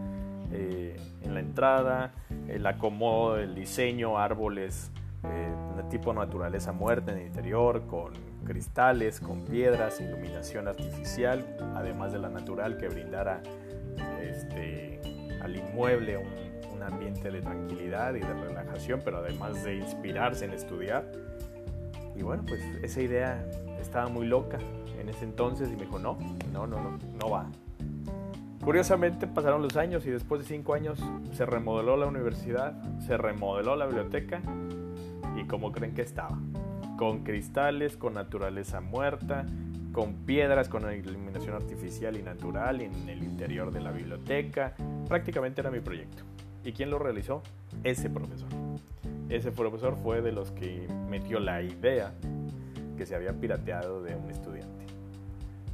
eh, 0.52 0.96
en 1.24 1.34
la 1.34 1.40
entrada, 1.40 2.14
el 2.48 2.66
acomodo, 2.68 3.38
el 3.38 3.56
diseño, 3.56 4.18
árboles 4.18 4.92
eh, 5.24 5.52
de 5.76 5.84
tipo 5.90 6.14
naturaleza 6.14 6.72
muerta 6.72 7.12
en 7.12 7.20
el 7.20 7.28
interior, 7.28 7.88
con 7.88 8.14
cristales, 8.46 9.20
con 9.20 9.44
piedras, 9.44 10.00
iluminación 10.00 10.68
artificial, 10.68 11.44
además 11.76 12.14
de 12.14 12.20
la 12.20 12.30
natural 12.30 12.78
que 12.78 12.88
brindara 12.88 13.42
este, 14.22 15.00
al 15.42 15.56
inmueble 15.56 16.18
un, 16.18 16.46
ambiente 16.86 17.32
de 17.32 17.42
tranquilidad 17.42 18.14
y 18.14 18.20
de 18.20 18.32
relajación, 18.32 19.02
pero 19.04 19.18
además 19.18 19.64
de 19.64 19.78
inspirarse 19.78 20.46
en 20.46 20.54
estudiar. 20.54 21.12
Y 22.16 22.22
bueno, 22.22 22.44
pues 22.48 22.62
esa 22.84 23.02
idea 23.02 23.44
estaba 23.82 24.08
muy 24.08 24.28
loca, 24.28 24.60
en 25.00 25.10
ese 25.10 25.26
entonces 25.26 25.70
y 25.70 25.76
me 25.76 25.84
dijo, 25.84 26.00
no, 26.00 26.18
no, 26.52 26.68
no, 26.68 26.82
no, 26.82 26.98
no 27.20 27.30
va. 27.30 27.50
Curiosamente 28.64 29.28
pasaron 29.28 29.62
los 29.62 29.78
años 29.78 30.06
y 30.08 30.10
después 30.10 30.42
de 30.42 30.48
cinco 30.48 30.74
años 30.74 31.00
se 31.34 31.46
remodeló 31.46 31.98
la 31.98 32.08
universidad, 32.08 32.74
se 33.00 33.16
remodeló 33.16 33.76
la 33.76 33.86
biblioteca 33.86 34.42
y 35.36 35.46
como 35.46 35.72
creen 35.72 35.94
que 35.94 36.02
estaba, 36.02 36.40
con 36.98 37.24
cristales, 37.24 37.96
con 37.96 38.16
naturaleza 38.16 38.82
muerta, 38.82 39.46
con 39.92 40.16
piedras, 40.26 40.68
con 40.68 40.92
iluminación 40.92 41.56
artificial 41.56 42.18
y 42.18 42.24
natural 42.24 42.82
en 42.82 43.08
el 43.08 43.24
interior 43.24 43.72
de 43.72 43.82
la 43.82 43.92
biblioteca. 43.92 44.74
Prácticamente 45.08 45.62
era 45.62 45.70
mi 45.70 45.80
proyecto. 45.80 46.24
¿Y 46.64 46.72
quién 46.74 46.90
lo 46.90 46.98
realizó? 46.98 47.44
Ese 47.84 48.10
profesor. 48.10 48.50
Ese 49.30 49.52
profesor 49.52 49.96
fue 49.96 50.22
de 50.22 50.32
los 50.32 50.52
que 50.52 50.88
metió 51.10 51.40
la 51.40 51.62
idea 51.62 52.14
que 52.98 53.06
se 53.06 53.16
había 53.16 53.34
pirateado 53.34 54.02
de 54.02 54.16
un 54.16 54.30
estudiante. 54.32 54.75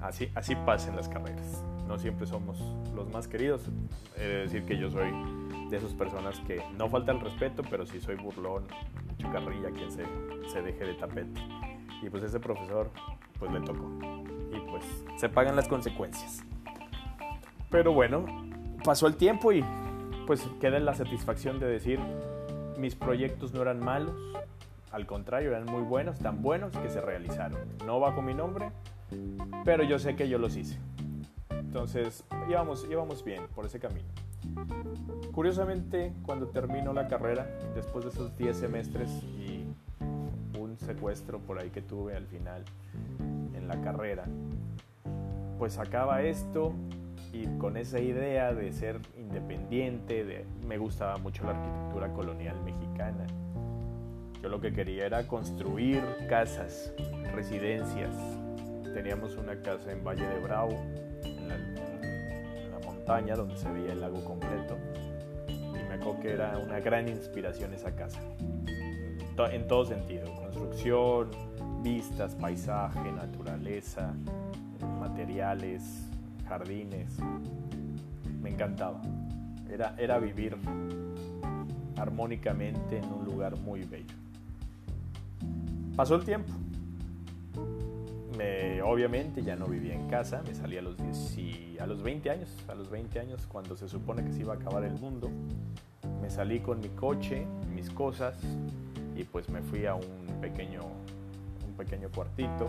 Así, 0.01 0.31
así 0.35 0.55
pasa 0.55 0.89
en 0.89 0.95
las 0.95 1.07
carreras. 1.07 1.63
No 1.87 1.97
siempre 1.97 2.25
somos 2.25 2.59
los 2.95 3.11
más 3.11 3.27
queridos. 3.27 3.61
He 4.17 4.21
de 4.21 4.37
decir 4.43 4.65
que 4.65 4.77
yo 4.77 4.89
soy 4.89 5.11
de 5.69 5.77
esas 5.77 5.93
personas 5.93 6.39
que 6.41 6.61
no 6.77 6.89
falta 6.89 7.11
el 7.11 7.19
respeto, 7.19 7.63
pero 7.69 7.85
sí 7.85 7.99
soy 7.99 8.15
burlón, 8.15 8.65
chucarrilla, 9.17 9.69
quien 9.71 9.91
se, 9.91 10.05
se 10.51 10.61
deje 10.61 10.85
de 10.85 10.93
tapete. 10.95 11.41
Y 12.01 12.09
pues 12.09 12.23
ese 12.23 12.39
profesor, 12.39 12.89
pues 13.39 13.51
le 13.51 13.61
tocó. 13.61 13.89
Y 14.51 14.59
pues 14.69 14.83
se 15.17 15.29
pagan 15.29 15.55
las 15.55 15.67
consecuencias. 15.67 16.43
Pero 17.69 17.93
bueno, 17.93 18.25
pasó 18.83 19.07
el 19.07 19.15
tiempo 19.15 19.51
y 19.51 19.63
pues 20.25 20.47
queda 20.59 20.79
la 20.79 20.93
satisfacción 20.93 21.59
de 21.59 21.67
decir, 21.67 21.99
mis 22.77 22.95
proyectos 22.95 23.53
no 23.53 23.61
eran 23.61 23.79
malos, 23.79 24.15
al 24.91 25.05
contrario, 25.05 25.51
eran 25.51 25.65
muy 25.65 25.83
buenos, 25.83 26.19
tan 26.19 26.41
buenos 26.41 26.75
que 26.77 26.89
se 26.89 26.99
realizaron. 26.99 27.61
No 27.85 27.99
bajo 27.99 28.21
mi 28.21 28.33
nombre, 28.33 28.71
pero 29.63 29.83
yo 29.83 29.99
sé 29.99 30.15
que 30.15 30.27
yo 30.27 30.37
los 30.37 30.55
hice. 30.55 30.77
Entonces, 31.49 32.23
íbamos, 32.49 32.85
íbamos 32.89 33.23
bien 33.23 33.43
por 33.55 33.65
ese 33.65 33.79
camino. 33.79 34.07
Curiosamente, 35.31 36.13
cuando 36.23 36.47
termino 36.47 36.93
la 36.93 37.07
carrera, 37.07 37.47
después 37.75 38.05
de 38.05 38.11
esos 38.11 38.37
10 38.37 38.57
semestres 38.57 39.09
y 39.23 39.65
un 40.59 40.77
secuestro 40.77 41.39
por 41.39 41.59
ahí 41.59 41.69
que 41.69 41.81
tuve 41.81 42.15
al 42.15 42.25
final 42.25 42.63
en 43.55 43.67
la 43.67 43.79
carrera, 43.81 44.25
pues 45.57 45.77
acaba 45.77 46.21
esto 46.23 46.73
y 47.31 47.45
con 47.57 47.77
esa 47.77 47.99
idea 47.99 48.53
de 48.53 48.73
ser 48.73 48.99
independiente, 49.17 50.25
de, 50.25 50.45
me 50.67 50.77
gustaba 50.77 51.17
mucho 51.17 51.43
la 51.43 51.51
arquitectura 51.51 52.11
colonial 52.13 52.61
mexicana. 52.63 53.25
Yo 54.41 54.49
lo 54.49 54.59
que 54.59 54.73
quería 54.73 55.05
era 55.05 55.27
construir 55.27 56.03
casas, 56.27 56.91
residencias. 57.33 58.40
Teníamos 58.93 59.37
una 59.37 59.55
casa 59.61 59.91
en 59.91 60.03
Valle 60.03 60.27
de 60.27 60.39
Bravo, 60.39 60.77
en 61.23 61.47
la, 62.71 62.79
montaña 62.85 63.35
donde 63.35 63.57
se 63.57 63.71
veía 63.71 63.93
el 63.93 64.01
lago 64.01 64.23
completo. 64.25 64.77
Y 65.47 65.83
me 65.87 65.93
acuerdo 65.93 66.19
que 66.19 66.31
era 66.33 66.57
una 66.57 66.79
gran 66.79 67.07
inspiración 67.07 67.73
esa 67.73 67.95
casa. 67.95 68.19
En 69.51 69.67
todo 69.67 69.85
sentido, 69.85 70.25
construcción, 70.35 71.31
vistas, 71.81 72.35
paisaje, 72.35 73.11
naturaleza, 73.11 74.13
materiales, 74.99 76.05
jardines. 76.47 77.17
Me 78.41 78.49
encantaba. 78.49 79.01
Era, 79.69 79.95
era 79.97 80.19
vivir 80.19 80.57
armónicamente 81.97 82.97
en 82.97 83.05
un 83.05 83.25
lugar 83.25 83.57
muy 83.59 83.83
bello. 83.83 84.13
Pasó 85.95 86.15
el 86.15 86.23
tiempo. 86.23 86.53
Me, 88.41 88.81
obviamente 88.81 89.43
ya 89.43 89.55
no 89.55 89.67
vivía 89.67 89.93
en 89.93 90.07
casa, 90.07 90.41
me 90.47 90.55
salí 90.55 90.77
a 90.77 90.81
los, 90.81 90.97
10 90.97 91.37
y 91.37 91.77
a 91.79 91.85
los 91.85 92.01
20 92.01 92.29
años, 92.31 92.49
a 92.67 92.73
los 92.73 92.89
20 92.89 93.19
años 93.19 93.45
cuando 93.47 93.77
se 93.77 93.87
supone 93.87 94.23
que 94.23 94.31
se 94.31 94.41
iba 94.41 94.53
a 94.53 94.55
acabar 94.55 94.83
el 94.83 94.93
mundo. 94.93 95.29
Me 96.21 96.29
salí 96.29 96.59
con 96.59 96.79
mi 96.79 96.89
coche, 96.89 97.45
mis 97.73 97.89
cosas 97.91 98.35
y 99.15 99.23
pues 99.25 99.47
me 99.49 99.61
fui 99.61 99.85
a 99.85 99.93
un 99.93 100.41
pequeño, 100.41 100.81
un 101.67 101.75
pequeño 101.75 102.09
cuartito 102.09 102.67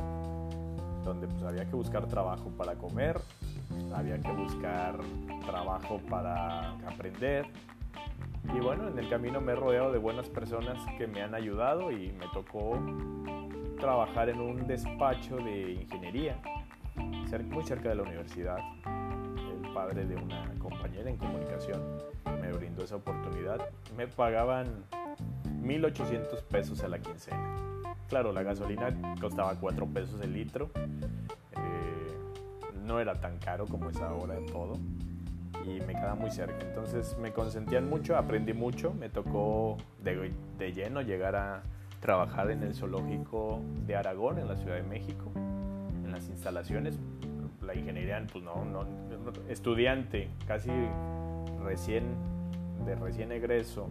donde 1.04 1.26
pues 1.26 1.42
había 1.42 1.64
que 1.64 1.74
buscar 1.74 2.06
trabajo 2.06 2.50
para 2.50 2.74
comer, 2.74 3.18
había 3.94 4.18
que 4.20 4.30
buscar 4.30 4.98
trabajo 5.46 6.00
para 6.10 6.72
aprender. 6.86 7.46
Y 8.54 8.60
bueno, 8.60 8.88
en 8.88 8.98
el 8.98 9.08
camino 9.08 9.40
me 9.40 9.52
he 9.52 9.56
rodeado 9.56 9.90
de 9.92 9.98
buenas 9.98 10.28
personas 10.28 10.76
que 10.98 11.06
me 11.06 11.22
han 11.22 11.34
ayudado 11.34 11.90
y 11.90 12.12
me 12.12 12.26
tocó 12.34 12.78
trabajar 13.82 14.30
en 14.30 14.40
un 14.40 14.66
despacho 14.66 15.36
de 15.36 15.72
ingeniería, 15.72 16.40
muy 17.50 17.64
cerca 17.64 17.88
de 17.88 17.96
la 17.96 18.02
universidad. 18.04 18.58
El 18.84 19.72
padre 19.74 20.06
de 20.06 20.16
una 20.16 20.54
compañera 20.58 21.10
en 21.10 21.16
comunicación 21.16 21.82
me 22.40 22.52
brindó 22.52 22.84
esa 22.84 22.96
oportunidad. 22.96 23.60
Me 23.96 24.06
pagaban 24.06 24.84
1.800 25.62 26.42
pesos 26.44 26.82
a 26.84 26.88
la 26.88 27.00
quincena. 27.00 27.82
Claro, 28.08 28.32
la 28.32 28.42
gasolina 28.42 29.16
costaba 29.20 29.58
4 29.58 29.86
pesos 29.86 30.20
el 30.22 30.32
litro 30.32 30.70
no 32.84 33.00
era 33.00 33.20
tan 33.20 33.38
caro 33.38 33.66
como 33.66 33.90
es 33.90 33.96
ahora 34.00 34.36
en 34.36 34.46
todo 34.46 34.74
y 35.64 35.80
me 35.80 35.94
quedaba 35.94 36.14
muy 36.14 36.30
cerca. 36.30 36.66
Entonces 36.66 37.16
me 37.18 37.32
consentían 37.32 37.88
mucho, 37.88 38.16
aprendí 38.16 38.52
mucho, 38.52 38.92
me 38.92 39.08
tocó 39.08 39.76
de, 40.02 40.32
de, 40.58 40.72
lleno 40.72 41.02
llegar 41.02 41.36
a 41.36 41.62
trabajar 42.02 42.50
en 42.50 42.62
el 42.64 42.74
zoológico 42.74 43.62
de 43.86 43.96
Aragón, 43.96 44.38
en 44.38 44.48
la 44.48 44.56
Ciudad 44.56 44.74
de 44.74 44.82
México, 44.82 45.32
en 46.04 46.10
las 46.12 46.28
instalaciones. 46.28 46.98
La 47.64 47.74
ingeniería, 47.74 48.22
pues 48.30 48.44
no, 48.44 48.84
estudiante, 49.48 50.28
casi 50.46 50.70
recién, 51.64 52.02
de 52.84 52.96
recién 52.96 53.30
egreso, 53.30 53.88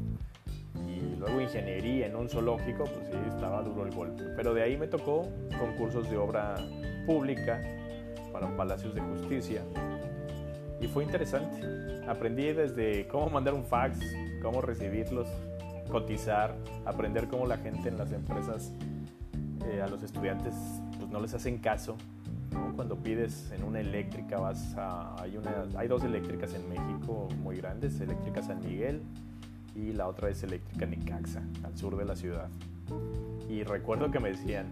y 0.87 1.15
luego 1.17 1.39
ingeniería 1.39 2.07
en 2.07 2.17
un 2.17 2.27
zoológico, 2.27 2.83
pues 2.83 3.07
sí, 3.09 3.17
estaba 3.29 3.63
duro 3.63 3.85
el 3.85 3.95
golpe. 3.95 4.23
Pero 4.35 4.53
de 4.53 4.61
ahí 4.61 4.77
me 4.77 4.87
tocó 4.87 5.27
concursos 5.57 6.09
de 6.09 6.17
obra 6.17 6.55
pública, 7.05 7.63
para 8.33 8.47
Palacios 8.55 8.93
de 8.93 9.01
Justicia. 9.01 9.61
Y 10.81 10.87
fue 10.87 11.03
interesante. 11.03 11.61
Aprendí 12.07 12.51
desde 12.51 13.07
cómo 13.07 13.29
mandar 13.29 13.53
un 13.53 13.63
fax, 13.63 13.99
cómo 14.41 14.61
recibirlos, 14.61 15.27
cotizar, 15.89 16.55
aprender 16.85 17.27
cómo 17.27 17.45
la 17.45 17.57
gente 17.57 17.89
en 17.89 17.97
las 17.97 18.11
empresas 18.11 18.71
eh, 19.65 19.81
a 19.81 19.87
los 19.87 20.03
estudiantes 20.03 20.53
pues 20.97 21.09
no 21.09 21.19
les 21.19 21.33
hacen 21.33 21.57
caso. 21.59 21.95
Cuando 22.75 22.97
pides 22.97 23.51
en 23.51 23.63
una 23.63 23.79
eléctrica 23.79 24.37
vas 24.37 24.75
a... 24.75 25.15
Hay, 25.21 25.37
una, 25.37 25.65
hay 25.77 25.87
dos 25.87 26.03
eléctricas 26.03 26.53
en 26.53 26.67
México 26.67 27.29
muy 27.41 27.57
grandes, 27.57 27.99
Eléctrica 28.01 28.41
San 28.41 28.59
Miguel 28.59 29.01
y 29.75 29.93
la 29.93 30.07
otra 30.07 30.29
es 30.29 30.43
Eléctrica 30.43 30.85
Nicaxa, 30.85 31.41
al 31.63 31.77
sur 31.77 31.95
de 31.95 32.05
la 32.05 32.15
ciudad. 32.15 32.49
Y 33.49 33.63
recuerdo 33.63 34.11
que 34.11 34.19
me 34.19 34.29
decían, 34.29 34.67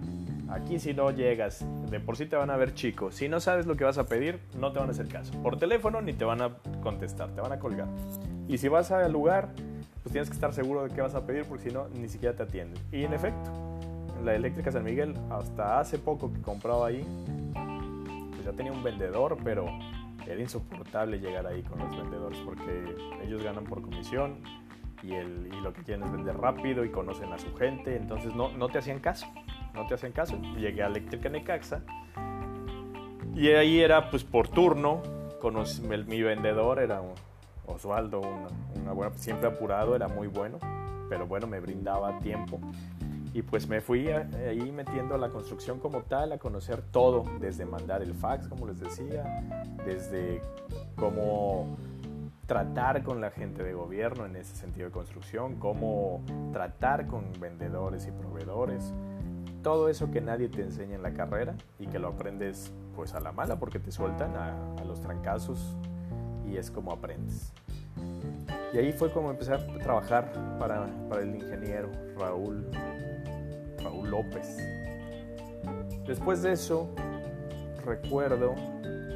Aquí 0.50 0.80
si 0.80 0.96
no 0.96 1.12
llegas, 1.12 1.64
de 1.92 2.00
por 2.00 2.18
sí 2.18 2.26
te 2.26 2.36
van 2.36 2.50
a 2.50 2.58
ver 2.58 2.74
chico. 2.74 3.12
Si 3.12 3.30
no 3.30 3.40
sabes 3.40 3.68
lo 3.68 3.76
que 3.76 3.84
vas 3.84 4.00
a 4.00 4.08
pedir, 4.08 4.40
no 4.60 4.72
te 4.72 4.80
van 4.80 4.88
a 4.88 4.92
hacer 4.92 5.08
caso. 5.08 5.32
Por 5.44 5.58
teléfono 5.60 6.02
ni 6.02 6.14
te 6.14 6.26
van 6.26 6.42
a 6.42 6.56
contestar, 6.82 7.30
te 7.36 7.42
van 7.42 7.52
a 7.52 7.60
colgar. 7.60 7.88
Y 8.48 8.58
si 8.58 8.68
vas 8.68 8.90
al 8.90 9.12
lugar, 9.12 9.50
pues 10.04 10.12
tienes 10.12 10.30
que 10.30 10.36
estar 10.36 10.54
seguro 10.54 10.84
de 10.84 10.94
qué 10.94 11.02
vas 11.02 11.16
a 11.16 11.26
pedir 11.26 11.46
porque 11.46 11.70
si 11.70 11.74
no, 11.74 11.88
ni 11.90 12.08
siquiera 12.10 12.36
te 12.36 12.44
atienden. 12.44 12.82
Y 12.92 13.04
en 13.04 13.14
efecto, 13.14 13.52
la 14.24 14.36
eléctrica 14.36 14.72
San 14.72 14.84
Miguel, 14.84 15.16
hasta 15.30 15.80
hace 15.80 15.98
poco 15.98 16.32
que 16.32 16.42
compraba 16.42 16.88
ahí, 16.88 17.06
pues 18.32 18.46
ya 18.46 18.52
tenía 18.52 18.72
un 18.72 18.84
vendedor, 18.84 19.38
pero 19.44 19.66
era 20.26 20.40
insoportable 20.40 21.20
llegar 21.20 21.48
ahí 21.48 21.64
con 21.64 21.80
los 21.80 21.98
vendedores 21.98 22.40
porque 22.46 22.96
ellos 23.24 23.44
ganan 23.44 23.64
por 23.64 23.82
comisión 23.82 24.42
y, 25.02 25.14
el, 25.14 25.50
y 25.52 25.62
lo 25.62 25.74
que 25.74 25.84
quieren 25.84 26.04
es 26.04 26.12
vender 26.12 26.38
rápido 26.38 26.86
y 26.86 26.90
conocen 26.90 27.32
a 27.34 27.38
su 27.38 27.56
gente, 27.56 27.96
entonces 27.96 28.36
no, 28.36 28.50
no 28.50 28.68
te 28.70 28.78
hacían 28.80 29.00
caso 29.00 29.26
no 29.74 29.86
te 29.88 29.94
hacen 29.94 30.12
caso. 30.12 30.38
Llegué 30.58 30.84
a 30.84 30.88
Eléctrica 30.88 31.30
Necaxa 31.30 31.82
y 33.36 33.50
ahí 33.50 33.80
era 33.80 34.10
pues 34.10 34.24
por 34.24 34.48
turno. 34.48 35.02
mi 36.08 36.22
vendedor 36.22 36.80
era 36.80 37.02
Osvaldo, 37.74 38.22
siempre 39.16 39.48
apurado, 39.48 39.96
era 39.96 40.08
muy 40.08 40.28
bueno, 40.28 40.58
pero 41.10 41.28
bueno, 41.28 41.48
me 41.48 41.60
brindaba 41.60 42.20
tiempo. 42.20 42.60
Y 43.34 43.44
pues 43.44 43.68
me 43.68 43.80
fui 43.80 44.10
ahí 44.10 44.72
metiendo 44.72 45.14
a 45.16 45.18
la 45.18 45.30
construcción 45.30 45.80
como 45.80 46.02
tal, 46.02 46.32
a 46.32 46.40
conocer 46.40 46.82
todo, 46.82 47.26
desde 47.40 47.66
mandar 47.66 48.02
el 48.02 48.16
fax, 48.16 48.48
como 48.48 48.68
les 48.68 48.80
decía, 48.80 49.24
desde 49.86 50.42
cómo 50.96 51.78
tratar 52.48 53.04
con 53.04 53.22
la 53.22 53.30
gente 53.30 53.64
de 53.64 53.74
gobierno 53.74 54.26
en 54.26 54.36
ese 54.36 54.56
sentido 54.56 54.88
de 54.88 54.92
construcción, 54.92 55.58
cómo 55.60 56.24
tratar 56.52 57.06
con 57.06 57.32
vendedores 57.40 58.08
y 58.08 58.12
proveedores, 58.12 58.92
todo 59.62 59.90
eso 59.90 60.10
que 60.10 60.20
nadie 60.20 60.50
te 60.50 60.64
enseña 60.64 60.96
en 60.96 61.04
la 61.04 61.14
carrera 61.14 61.54
y 61.78 61.86
que 61.86 62.00
lo 62.00 62.08
aprendes 62.08 62.74
pues 62.96 63.14
a 63.14 63.20
la 63.20 63.32
mala 63.32 63.60
porque 63.60 63.78
te 63.78 63.92
sueltan 63.92 64.36
a, 64.36 64.84
los 64.84 65.00
trancazos 65.02 65.78
y 66.50 66.58
es 66.58 66.72
como 66.72 66.92
aprendes. 66.92 67.52
Y 68.74 68.78
ahí 68.78 68.94
fue 68.94 69.12
como 69.12 69.32
empecé 69.32 69.54
a 69.54 69.68
trabajar 69.80 70.32
para, 70.60 70.88
para 71.10 71.22
el 71.22 71.36
ingeniero 71.36 71.90
Raúl, 72.18 72.68
Raúl 73.84 74.10
López. 74.10 74.58
Después 76.06 76.42
de 76.42 76.54
eso, 76.54 76.90
recuerdo 77.86 78.56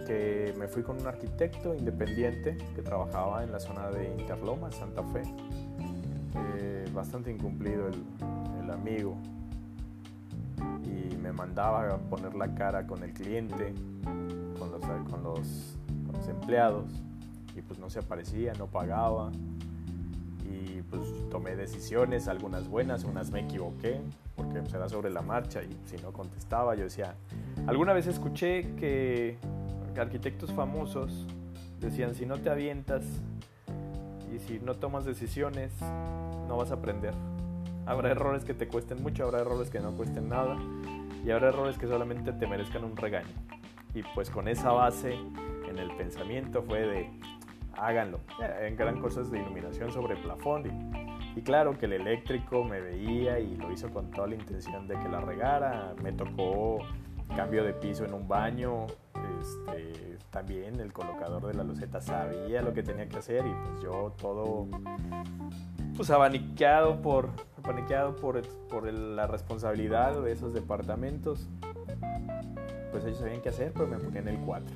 que 0.06 0.54
me 0.58 0.68
fui 0.68 0.84
con 0.84 1.00
un 1.00 1.08
arquitecto 1.08 1.74
independiente 1.74 2.58
que 2.76 2.82
trabajaba 2.82 3.44
en 3.44 3.52
la 3.52 3.60
zona 3.60 3.90
de 3.90 4.10
Interloma, 4.20 4.72
Santa 4.72 5.04
Fe. 5.04 5.22
Eh, 6.36 6.86
bastante 6.94 7.32
incumplido 7.32 7.88
el, 7.88 8.72
amigo, 8.72 9.16
y 10.84 11.16
me 11.18 11.32
mandaba 11.32 11.94
a 11.94 11.98
poner 11.98 12.34
la 12.34 12.56
cara 12.56 12.88
con 12.88 13.04
el 13.04 13.14
cliente, 13.14 13.74
con 14.58 14.72
los, 14.72 14.82
con 15.10 15.24
los, 15.24 15.78
empleados 16.28 16.86
y 17.56 17.62
pues 17.62 17.80
no 17.80 17.90
se 17.90 18.00
aparecía, 18.00 18.54
no 18.54 18.68
pagaba. 18.68 19.32
y 20.44 20.82
pues 20.84 21.02
tomé 21.30 21.56
decisiones, 21.56 22.28
algunas 22.28 22.68
buenas, 22.68 23.04
unas 23.04 23.32
me 23.32 23.42
equivoqué, 23.42 24.00
porque 24.36 24.60
pues, 24.60 24.74
era 24.74 24.88
sobre 24.90 25.10
la 25.10 25.22
marcha 25.22 25.64
y 25.64 25.78
si 25.86 25.98
no 26.02 26.12
contestaba 26.14 26.76
yo 26.76 26.84
decía, 26.84 27.16
alguna 27.66 27.94
vez 27.94 28.08
escuché 28.08 28.76
que 28.76 29.38
arquitectos 30.00 30.52
famosos 30.52 31.28
decían, 31.80 32.16
si 32.16 32.26
no 32.26 32.38
te 32.40 32.50
avientas 32.50 33.04
y 34.34 34.40
si 34.40 34.60
no 34.60 34.76
tomas 34.76 35.06
decisiones, 35.06 35.72
no 36.48 36.58
vas 36.58 36.72
a 36.72 36.76
aprender. 36.76 37.14
Habrá 37.86 38.12
errores 38.12 38.46
que 38.46 38.54
te 38.54 38.68
cuesten 38.68 39.04
mucho, 39.04 39.26
habrá 39.26 39.42
errores 39.42 39.70
que 39.70 39.80
no 39.80 39.92
cuesten 39.92 40.30
nada 40.30 40.58
y 41.26 41.32
habrá 41.32 41.50
errores 41.50 41.78
que 41.78 41.88
solamente 41.88 42.32
te 42.34 42.48
merezcan 42.48 42.84
un 42.84 42.98
regaño. 42.98 43.28
Y 43.94 44.02
pues 44.16 44.30
con 44.30 44.48
esa 44.48 44.72
base 44.72 45.14
en 45.70 45.78
el 45.78 45.96
pensamiento 45.96 46.64
fue 46.64 46.82
de 46.82 47.10
háganlo. 47.78 48.20
En 48.62 48.76
gran 48.76 49.00
cosas 49.00 49.32
de 49.32 49.40
iluminación 49.40 49.92
sobre 49.92 50.16
plafón. 50.18 51.10
Y, 51.36 51.42
claro 51.42 51.78
que 51.78 51.86
el 51.86 51.94
eléctrico 51.94 52.64
me 52.64 52.80
veía 52.80 53.40
y 53.40 53.56
lo 53.56 53.72
hizo 53.72 53.90
con 53.90 54.12
toda 54.12 54.28
la 54.28 54.36
intención 54.36 54.88
de 54.88 54.98
que 55.00 55.10
la 55.10 55.22
regara. 55.22 55.94
Me 56.02 56.12
tocó 56.12 56.80
cambio 57.36 57.64
de 57.64 57.74
piso 57.74 58.06
en 58.06 58.14
un 58.14 58.28
baño. 58.28 58.86
Este, 59.40 60.18
también 60.34 60.80
el 60.80 60.92
colocador 60.92 61.46
de 61.46 61.54
la 61.54 61.64
luceta 61.64 62.02
sabía 62.02 62.62
lo 62.62 62.74
que 62.74 62.82
tenía 62.82 63.08
que 63.08 63.18
hacer 63.18 63.46
y 63.46 63.54
pues 63.54 63.82
yo 63.84 64.14
todo 64.18 64.68
pues 65.96 66.10
abaniqueado 66.10 67.02
por 67.02 67.30
abaniqueado 67.64 68.16
por, 68.16 68.42
por 68.68 68.92
la 68.92 69.28
responsabilidad 69.28 70.20
de 70.22 70.32
esos 70.32 70.54
departamentos 70.54 71.48
pues 72.92 73.06
ellos 73.06 73.20
sabían 73.20 73.42
qué 73.42 73.50
hacer 73.50 73.74
pero 73.74 73.88
me 73.88 73.98
ponían 73.98 74.28
el 74.28 74.40
4 74.40 74.76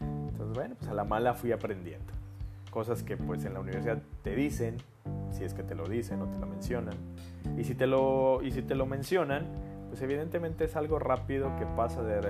entonces 0.00 0.54
bueno 0.54 0.74
pues 0.78 0.90
a 0.90 0.94
la 0.94 1.04
mala 1.04 1.32
fui 1.32 1.50
aprendiendo 1.50 2.19
cosas 2.70 3.02
que 3.02 3.16
pues 3.16 3.44
en 3.44 3.54
la 3.54 3.60
universidad 3.60 3.98
te 4.22 4.34
dicen, 4.34 4.76
si 5.30 5.44
es 5.44 5.54
que 5.54 5.62
te 5.62 5.74
lo 5.74 5.88
dicen 5.88 6.22
o 6.22 6.26
te 6.26 6.38
lo 6.38 6.46
mencionan. 6.46 6.94
Y 7.56 7.64
si 7.64 7.74
te 7.74 7.86
lo, 7.86 8.42
y 8.42 8.52
si 8.52 8.62
te 8.62 8.74
lo 8.74 8.86
mencionan, 8.86 9.46
pues 9.88 10.00
evidentemente 10.02 10.64
es 10.64 10.76
algo 10.76 10.98
rápido 10.98 11.54
que 11.56 11.66
pasa 11.66 12.02
de, 12.02 12.20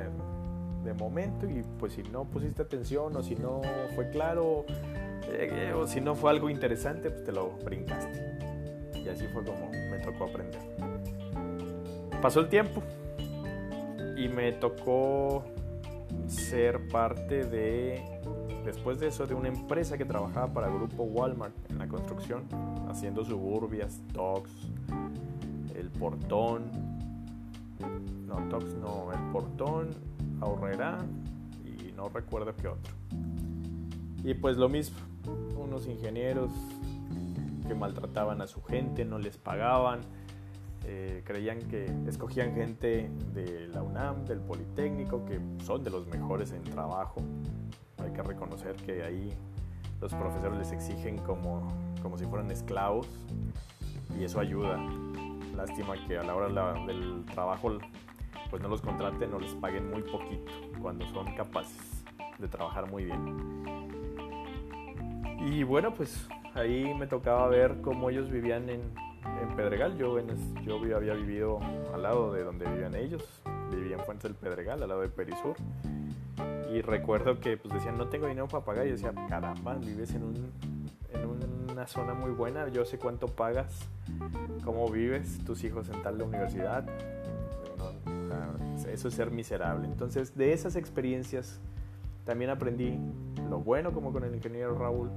de 0.85 0.95
momento 0.95 1.49
y 1.49 1.63
pues 1.79 1.93
si 1.93 2.03
no 2.05 2.25
pusiste 2.25 2.63
atención 2.63 3.15
o 3.17 3.23
si 3.23 3.37
no 3.37 3.61
fue 3.95 4.11
claro 4.11 4.65
eh, 5.29 5.73
o 5.77 5.87
si 5.87 6.01
no 6.01 6.15
fue 6.15 6.31
algo 6.31 6.51
interesante, 6.51 7.11
pues 7.11 7.25
te 7.25 7.33
lo 7.33 7.51
brincaste. 7.65 8.39
Y 8.95 9.09
así 9.09 9.27
fue 9.29 9.45
como 9.45 9.71
me 9.91 9.99
tocó 9.99 10.25
aprender. 10.25 10.61
Pasó 12.21 12.41
el 12.41 12.49
tiempo 12.49 12.83
y 14.17 14.29
me 14.29 14.53
tocó 14.53 15.45
ser 16.27 16.89
parte 16.89 17.45
de 17.45 18.03
después 18.65 18.99
de 18.99 19.09
eso, 19.09 19.27
de 19.27 19.35
una 19.35 19.49
empresa 19.49 19.97
que 19.97 20.05
trabajaba 20.05 20.53
para 20.53 20.69
el 20.69 20.75
grupo 20.75 21.05
Walmart 21.05 21.55
en 21.71 21.79
la 21.79 21.89
construcción, 21.89 22.45
haciendo 22.89 23.25
suburbias, 23.25 24.01
Tox, 24.13 24.51
el 25.75 25.91
portón, 25.91 26.71
no, 28.27 28.37
Tox 28.49 28.75
no, 28.75 29.13
el 29.13 29.33
portón, 29.33 29.91
Ahorrera 30.41 30.99
y 31.65 31.93
no 31.93 32.09
recuerdo 32.09 32.55
qué 32.57 32.69
otro. 32.69 32.95
Y 34.25 34.35
pues 34.35 34.57
lo 34.57 34.69
mismo, 34.69 34.99
unos 35.57 35.87
ingenieros 35.87 36.51
que 37.67 37.75
maltrataban 37.75 38.41
a 38.43 38.47
su 38.47 38.63
gente, 38.63 39.05
no 39.05 39.19
les 39.19 39.37
pagaban, 39.37 40.01
eh, 40.85 41.23
creían 41.25 41.59
que 41.59 41.87
escogían 42.07 42.55
gente 42.55 43.11
de 43.33 43.69
la 43.69 43.83
UNAM, 43.83 44.25
del 44.25 44.41
Politécnico, 44.41 45.25
que 45.25 45.39
son 45.65 45.85
de 45.85 45.91
los 45.91 46.07
mejores 46.09 46.53
en 46.53 46.63
trabajo, 46.65 47.23
hay 48.11 48.17
que 48.17 48.23
reconocer 48.23 48.75
que 48.77 49.03
ahí 49.05 49.33
los 50.01 50.13
profesores 50.15 50.59
les 50.59 50.73
exigen 50.73 51.19
como, 51.19 51.69
como 52.03 52.19
si 52.19 52.27
fueran 52.27 52.51
esclavos 52.51 53.09
y 54.19 54.25
eso 54.25 54.41
ayuda. 54.41 54.79
Lástima 55.57 55.95
que 56.07 56.19
a 56.19 56.23
la 56.23 56.35
hora 56.35 56.75
del 56.87 57.25
trabajo 57.27 57.79
pues 58.51 58.63
no 58.63 58.69
los 58.69 58.81
contraten 58.81 59.33
o 59.33 59.39
les 59.39 59.55
paguen 59.55 59.91
muy 59.91 60.03
poquito 60.03 60.51
cuando 60.81 61.07
son 61.11 61.35
capaces 61.37 62.05
de 62.39 62.49
trabajar 62.49 62.91
muy 62.91 63.05
bien. 63.05 63.63
Y 65.39 65.63
bueno, 65.63 65.95
pues 65.95 66.27
ahí 66.55 66.93
me 66.95 67.07
tocaba 67.07 67.47
ver 67.47 67.81
cómo 67.81 68.11
ellos 68.11 68.29
vivían 68.31 68.69
en, 68.69 68.81
en 69.41 69.57
Pedregal. 69.57 69.97
Yo, 69.97 70.19
en, 70.19 70.29
yo 70.65 70.77
había 70.97 71.15
vivido 71.15 71.61
al 71.95 72.03
lado 72.03 72.33
de 72.33 72.43
donde 72.43 72.67
vivían 72.67 72.95
ellos. 72.97 73.23
Vivía 73.71 73.97
en 73.97 74.05
Fuentes 74.05 74.25
del 74.25 74.35
Pedregal, 74.35 74.83
al 74.83 74.89
lado 74.89 75.03
de 75.03 75.09
Perisur. 75.09 75.55
Y 76.73 76.83
recuerdo 76.83 77.41
que 77.41 77.57
pues 77.57 77.75
decían, 77.75 77.99
no 77.99 78.09
tengo 78.09 78.27
dinero 78.27 78.47
para 78.49 78.65
pagar. 78.65 78.87
Y 78.87 78.91
yo 78.91 78.95
decía, 78.95 79.13
caramba, 79.29 79.75
vives 79.75 80.15
en, 80.15 80.23
un, 80.23 80.37
en 81.13 81.71
una 81.71 81.87
zona 81.87 82.15
muy 82.15 82.31
buena, 82.31 82.69
yo 82.69 82.85
sé 82.85 82.99
cuánto 82.99 83.27
pagas, 83.27 83.89
cómo 84.65 84.89
vives, 84.89 85.39
tus 85.45 85.65
hijos 85.65 85.89
en 85.89 86.03
tal 86.03 86.19
de 86.19 86.25
universidad. 86.25 86.87
eso 88.89 89.09
es 89.09 89.15
ser 89.15 89.31
miserable. 89.31 89.87
Entonces, 89.87 90.37
de 90.37 90.53
esas 90.53 90.77
experiencias 90.77 91.61
también 92.25 92.51
aprendí 92.51 92.99
lo 93.49 93.59
bueno 93.59 93.93
como 93.93 94.13
con 94.13 94.25
el 94.25 94.35
ingeniero 94.35 94.79
Raúl 94.79 95.11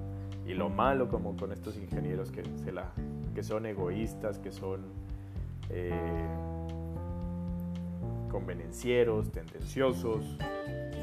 y 0.48 0.54
lo 0.54 0.70
malo 0.70 1.10
como 1.10 1.36
con 1.36 1.52
estos 1.52 1.78
ingenieros 1.78 2.32
que, 2.32 2.44
se 2.64 2.72
la, 2.72 2.92
que 3.36 3.44
son 3.44 3.66
egoístas, 3.66 4.40
que 4.40 4.52
son 4.52 4.82
eh, 5.70 6.28
convenencieros, 8.34 9.32
tendenciosos, 9.32 10.26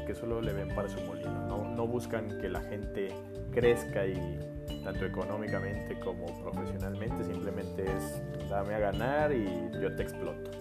que 0.05 0.13
solo 0.13 0.41
le 0.41 0.51
ven 0.51 0.67
para 0.75 0.89
su 0.89 0.99
molino. 1.01 1.47
No, 1.47 1.87
buscan 1.87 2.39
que 2.41 2.49
la 2.49 2.59
gente 2.61 3.09
crezca 3.51 4.05
y 4.05 4.39
tanto 4.83 5.05
económicamente 5.05 5.97
como 6.01 6.25
profesionalmente, 6.41 7.23
simplemente 7.23 7.85
es 7.85 8.21
dame 8.49 8.75
a 8.75 8.79
ganar 8.79 9.31
y 9.31 9.45
yo 9.81 9.95
te 9.95 10.03
exploto. 10.03 10.51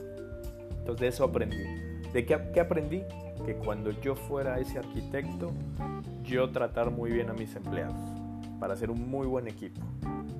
Entonces 0.78 1.00
de 1.00 1.08
eso 1.08 1.24
aprendí. 1.24 1.62
¿De 2.12 2.24
qué, 2.24 2.38
qué 2.54 2.60
aprendí? 2.60 3.02
Que 3.44 3.56
cuando 3.56 3.90
yo 3.90 4.14
fuera 4.14 4.58
ese 4.60 4.78
arquitecto, 4.78 5.52
yo 6.22 6.50
tratar 6.50 6.90
muy 6.90 7.10
bien 7.10 7.30
a 7.30 7.32
mis 7.32 7.54
empleados 7.56 8.00
para 8.60 8.74
hacer 8.74 8.90
un 8.90 9.10
muy 9.10 9.26
buen 9.26 9.48
equipo. 9.48 9.80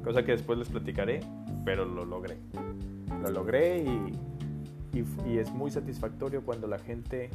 Cosa 0.05 0.25
que 0.25 0.33
después 0.33 0.59
les 0.59 0.69
platicaré, 0.69 1.21
pero 1.65 1.85
lo 1.85 2.05
logré. 2.05 2.37
Lo 3.23 3.31
logré 3.31 3.83
y, 3.83 4.19
y, 4.93 5.39
es 5.39 5.51
muy 5.51 5.71
satisfactorio 5.71 6.43
cuando 6.43 6.67
la 6.67 6.79
gente 6.79 7.31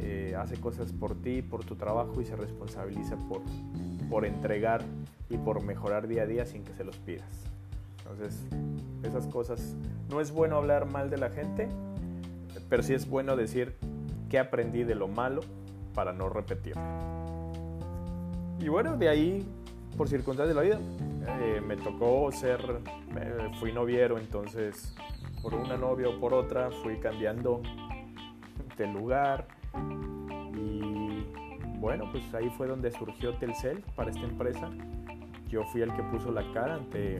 eh, 0.00 0.34
hace 0.38 0.56
cosas 0.56 0.92
por 0.92 1.14
ti, 1.14 1.42
por 1.42 1.64
tu 1.64 1.76
trabajo 1.76 2.20
y 2.20 2.24
se 2.24 2.36
responsabiliza 2.36 3.16
por, 3.28 3.42
por 4.08 4.24
entregar 4.24 4.82
y 5.28 5.36
por 5.36 5.62
mejorar 5.62 6.08
día 6.08 6.22
a 6.22 6.26
día 6.26 6.46
sin 6.46 6.64
que 6.64 6.74
se 6.74 6.84
los 6.84 6.96
pidas. 6.96 7.30
Entonces, 7.98 8.44
esas 9.04 9.26
cosas, 9.26 9.76
no 10.08 10.20
es 10.20 10.32
bueno 10.32 10.56
hablar 10.56 10.90
mal 10.90 11.10
de 11.10 11.18
la 11.18 11.30
gente, 11.30 11.68
pero 12.68 12.82
sí 12.82 12.94
es 12.94 13.08
bueno 13.08 13.36
decir 13.36 13.76
qué 14.28 14.38
aprendí 14.38 14.84
de 14.84 14.94
lo 14.94 15.08
malo 15.08 15.42
para 15.94 16.12
no 16.12 16.28
repetirlo. 16.28 16.82
Y 18.58 18.68
bueno, 18.68 18.96
de 18.96 19.08
ahí, 19.08 19.46
por 19.96 20.08
circunstancias 20.08 20.48
de 20.48 20.54
la 20.54 20.62
vida, 20.62 20.80
eh, 21.40 21.60
me 21.66 21.76
tocó 21.76 22.30
ser, 22.32 22.60
fui 23.58 23.72
noviero, 23.72 24.18
entonces 24.18 24.94
por 25.42 25.54
una 25.54 25.76
novia 25.76 26.08
o 26.08 26.20
por 26.20 26.34
otra 26.34 26.70
fui 26.70 26.98
cambiando 26.98 27.62
de 28.76 28.86
lugar, 28.86 29.46
y 30.54 31.26
bueno, 31.78 32.10
pues 32.10 32.32
ahí 32.34 32.50
fue 32.50 32.66
donde 32.66 32.90
surgió 32.90 33.34
Telcel 33.34 33.82
para 33.94 34.10
esta 34.10 34.24
empresa. 34.24 34.70
Yo 35.48 35.64
fui 35.64 35.82
el 35.82 35.92
que 35.94 36.02
puso 36.04 36.30
la 36.30 36.50
cara 36.52 36.74
ante 36.74 37.18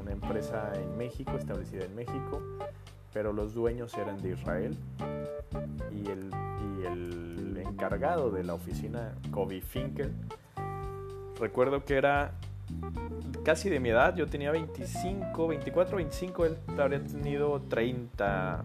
una 0.00 0.12
empresa 0.12 0.72
en 0.74 0.96
México, 0.96 1.32
establecida 1.36 1.84
en 1.84 1.94
México, 1.94 2.42
pero 3.12 3.32
los 3.32 3.54
dueños 3.54 3.96
eran 3.96 4.18
de 4.18 4.30
Israel. 4.30 4.76
Y 5.90 6.08
el, 6.08 6.30
y 6.80 6.86
el 6.86 7.56
encargado 7.56 8.30
de 8.30 8.44
la 8.44 8.54
oficina, 8.54 9.14
Kobe 9.30 9.60
Finkel, 9.60 10.12
recuerdo 11.40 11.84
que 11.84 11.94
era 11.94 12.34
casi 13.48 13.70
de 13.70 13.80
mi 13.80 13.88
edad, 13.88 14.14
yo 14.14 14.26
tenía 14.26 14.50
25, 14.50 15.48
24, 15.48 15.96
25, 15.96 16.44
él 16.44 16.58
habría 16.78 17.02
tenido 17.02 17.62
30, 17.62 18.62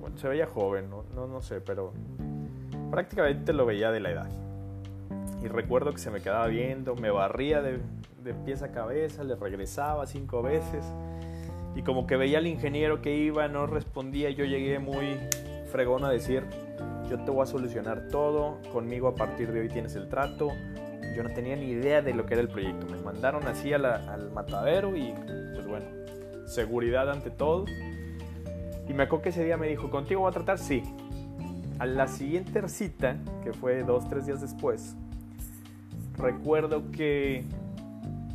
bueno, 0.00 0.16
se 0.16 0.28
veía 0.28 0.46
joven, 0.46 0.88
no, 0.88 1.02
no, 1.12 1.26
no 1.26 1.42
sé, 1.42 1.60
pero 1.60 1.92
prácticamente 2.92 3.52
lo 3.52 3.66
veía 3.66 3.90
de 3.90 3.98
la 3.98 4.10
edad. 4.12 4.28
Y 5.42 5.48
recuerdo 5.48 5.90
que 5.90 5.98
se 5.98 6.12
me 6.12 6.20
quedaba 6.20 6.46
viendo, 6.46 6.94
me 6.94 7.10
barría 7.10 7.62
de, 7.62 7.80
de 8.22 8.32
pies 8.32 8.62
a 8.62 8.70
cabeza, 8.70 9.24
le 9.24 9.34
regresaba 9.34 10.06
cinco 10.06 10.40
veces. 10.40 10.84
Y 11.74 11.82
como 11.82 12.06
que 12.06 12.14
veía 12.14 12.38
al 12.38 12.46
ingeniero 12.46 13.02
que 13.02 13.16
iba, 13.16 13.48
no 13.48 13.66
respondía. 13.66 14.30
Yo 14.30 14.44
llegué 14.44 14.78
muy 14.78 15.18
fregón 15.72 16.04
a 16.04 16.10
decir, 16.10 16.44
yo 17.10 17.18
te 17.24 17.30
voy 17.32 17.42
a 17.42 17.46
solucionar 17.46 18.06
todo, 18.06 18.60
conmigo 18.72 19.08
a 19.08 19.16
partir 19.16 19.50
de 19.50 19.62
hoy 19.62 19.68
tienes 19.68 19.96
el 19.96 20.08
trato. 20.08 20.52
Yo 21.14 21.22
no 21.22 21.30
tenía 21.30 21.56
ni 21.56 21.66
idea 21.66 22.02
de 22.02 22.14
lo 22.14 22.26
que 22.26 22.34
era 22.34 22.42
el 22.42 22.48
proyecto. 22.48 22.86
Me 22.86 23.00
mandaron 23.00 23.46
así 23.46 23.72
al 23.72 24.30
matadero 24.32 24.96
y 24.96 25.12
pues 25.54 25.66
bueno, 25.66 25.86
seguridad 26.46 27.10
ante 27.10 27.30
todo. 27.30 27.66
Y 28.88 28.92
me 28.94 29.04
acuerdo 29.04 29.22
que 29.22 29.28
ese 29.30 29.44
día 29.44 29.56
me 29.56 29.68
dijo, 29.68 29.90
¿contigo 29.90 30.22
voy 30.22 30.30
a 30.30 30.32
tratar? 30.32 30.58
Sí. 30.58 30.82
A 31.78 31.86
la 31.86 32.06
siguiente 32.06 32.68
cita, 32.68 33.16
que 33.42 33.52
fue 33.52 33.82
dos, 33.82 34.08
tres 34.08 34.26
días 34.26 34.40
después, 34.40 34.94
recuerdo 36.16 36.90
que 36.92 37.44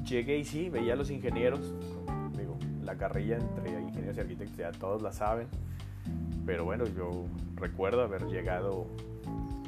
llegué 0.04 0.38
y 0.38 0.46
sí, 0.46 0.70
veía 0.70 0.94
a 0.94 0.96
los 0.96 1.10
ingenieros 1.10 1.74
la 2.88 2.96
carrilla 2.96 3.36
entre 3.36 3.82
ingenieros 3.82 4.16
y 4.16 4.20
arquitectos, 4.22 4.58
ya 4.58 4.72
todos 4.72 5.02
la 5.02 5.12
saben. 5.12 5.48
Pero 6.46 6.63
bueno, 6.63 6.86
yo 6.86 7.26
recuerdo 7.56 8.02
haber 8.02 8.26
llegado 8.28 8.88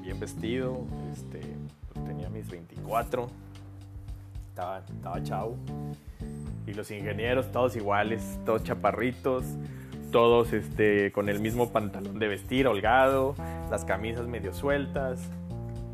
bien 0.02 0.20
vestido, 0.20 0.86
este, 1.12 1.42
tenía 2.10 2.28
mis 2.28 2.50
24, 2.50 3.28
estaba, 4.50 4.80
estaba 4.80 5.22
chavo. 5.22 5.58
Y 6.66 6.74
los 6.74 6.90
ingenieros 6.90 7.52
todos 7.52 7.76
iguales, 7.76 8.40
todos 8.48 8.64
chaparritos, 8.64 9.44
todos 10.12 10.52
este, 10.54 11.12
con 11.12 11.30
el 11.30 11.40
mismo 11.40 11.72
pantalón 11.72 12.18
de 12.18 12.28
vestir 12.28 12.66
holgado, 12.66 13.36
las 13.70 13.86
camisas 13.86 14.26
medio 14.26 14.56
sueltas. 14.56 15.20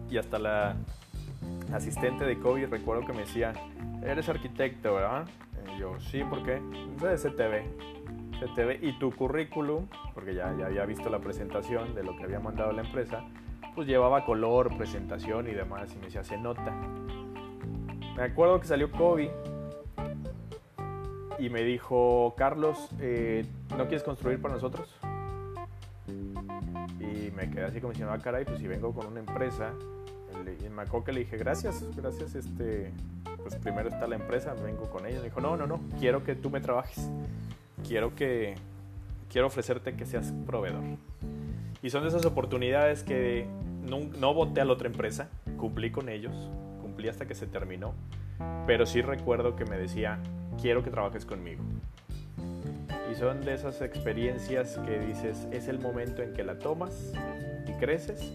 Y 0.09 0.17
hasta 0.17 0.39
la 0.39 0.77
asistente 1.73 2.23
de 2.23 2.39
COVID 2.39 2.67
recuerdo 2.67 3.05
que 3.05 3.11
me 3.11 3.19
decía, 3.19 3.51
eres 4.01 4.29
arquitecto, 4.29 4.95
¿verdad? 4.95 5.25
Y 5.75 5.81
yo, 5.81 5.99
sí, 5.99 6.23
¿por 6.23 6.43
qué? 6.43 6.61
De 7.01 7.17
CTV. 7.17 7.65
CTV 8.39 8.85
y 8.87 8.97
tu 8.99 9.11
currículum, 9.11 9.87
porque 10.13 10.33
ya, 10.33 10.55
ya 10.57 10.67
había 10.67 10.85
visto 10.85 11.09
la 11.09 11.19
presentación 11.19 11.93
de 11.93 12.03
lo 12.03 12.15
que 12.15 12.23
había 12.23 12.39
mandado 12.39 12.71
la 12.71 12.83
empresa, 12.83 13.25
pues 13.75 13.87
llevaba 13.87 14.25
color, 14.25 14.75
presentación 14.77 15.47
y 15.47 15.51
demás, 15.51 15.93
y 15.93 15.97
me 15.97 16.05
decía, 16.05 16.23
se 16.23 16.37
nota. 16.37 16.71
Me 18.15 18.23
acuerdo 18.23 18.59
que 18.59 18.67
salió 18.67 18.89
COVID 18.91 19.29
y 21.37 21.49
me 21.49 21.63
dijo, 21.63 22.33
Carlos, 22.37 22.89
eh, 22.99 23.45
¿no 23.77 23.83
quieres 23.83 24.03
construir 24.03 24.41
para 24.41 24.53
nosotros? 24.53 24.95
Y 26.07 27.31
me 27.31 27.49
quedé 27.49 27.65
así 27.65 27.81
como 27.81 27.91
diciendo, 27.91 28.13
ah, 28.13 28.19
caray, 28.19 28.45
pues 28.45 28.59
si 28.59 28.67
vengo 28.67 28.93
con 28.93 29.07
una 29.07 29.19
empresa, 29.19 29.73
y 30.63 30.69
me 30.69 30.83
acuerdo 30.83 31.05
que 31.05 31.11
le 31.11 31.19
dije, 31.21 31.37
gracias, 31.37 31.83
gracias, 31.95 32.35
este, 32.35 32.91
pues 33.43 33.55
primero 33.57 33.89
está 33.89 34.07
la 34.07 34.15
empresa, 34.15 34.53
vengo 34.53 34.89
con 34.89 35.05
ella. 35.05 35.17
Me 35.17 35.25
dijo, 35.25 35.41
no, 35.41 35.57
no, 35.57 35.67
no, 35.67 35.81
quiero 35.99 36.23
que 36.23 36.35
tú 36.35 36.49
me 36.49 36.61
trabajes, 36.61 37.09
quiero 37.85 38.15
que, 38.15 38.55
quiero 39.29 39.47
ofrecerte 39.47 39.95
que 39.95 40.05
seas 40.05 40.33
proveedor. 40.45 40.83
Y 41.81 41.89
son 41.89 42.05
esas 42.07 42.25
oportunidades 42.25 43.03
que 43.03 43.47
no, 43.89 43.99
no 44.19 44.33
voté 44.33 44.61
a 44.61 44.65
la 44.65 44.73
otra 44.73 44.87
empresa, 44.87 45.29
cumplí 45.57 45.91
con 45.91 46.09
ellos, 46.09 46.33
cumplí 46.81 47.09
hasta 47.09 47.27
que 47.27 47.35
se 47.35 47.47
terminó, 47.47 47.93
pero 48.65 48.85
sí 48.85 49.01
recuerdo 49.01 49.55
que 49.55 49.65
me 49.65 49.77
decía, 49.77 50.19
quiero 50.61 50.83
que 50.83 50.89
trabajes 50.89 51.25
conmigo. 51.25 51.63
Y 53.11 53.15
son 53.15 53.41
de 53.41 53.53
esas 53.53 53.81
experiencias 53.81 54.79
que 54.85 54.99
dices, 54.99 55.47
es 55.51 55.67
el 55.67 55.79
momento 55.79 56.21
en 56.21 56.33
que 56.33 56.43
la 56.43 56.57
tomas 56.57 57.13
y 57.67 57.71
creces 57.73 58.33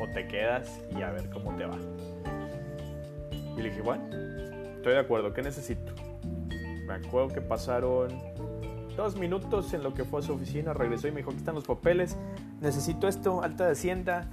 o 0.00 0.08
te 0.12 0.26
quedas 0.26 0.80
y 0.96 1.02
a 1.02 1.10
ver 1.10 1.28
cómo 1.30 1.54
te 1.56 1.66
va. 1.66 1.78
Y 3.56 3.60
le 3.60 3.68
dije, 3.68 3.82
bueno, 3.82 4.04
estoy 4.76 4.94
de 4.94 4.98
acuerdo, 4.98 5.32
¿qué 5.32 5.42
necesito? 5.42 5.92
Me 6.86 6.94
acuerdo 6.94 7.28
que 7.28 7.40
pasaron 7.40 8.31
dos 8.96 9.16
minutos 9.16 9.72
en 9.74 9.82
lo 9.82 9.94
que 9.94 10.04
fue 10.04 10.20
a 10.20 10.22
su 10.22 10.32
oficina, 10.32 10.72
regresó 10.72 11.08
y 11.08 11.12
me 11.12 11.18
dijo, 11.18 11.30
aquí 11.30 11.38
están 11.38 11.54
los 11.54 11.64
papeles, 11.64 12.16
necesito 12.60 13.08
esto, 13.08 13.42
alta 13.42 13.66
de 13.66 13.72
hacienda, 13.72 14.28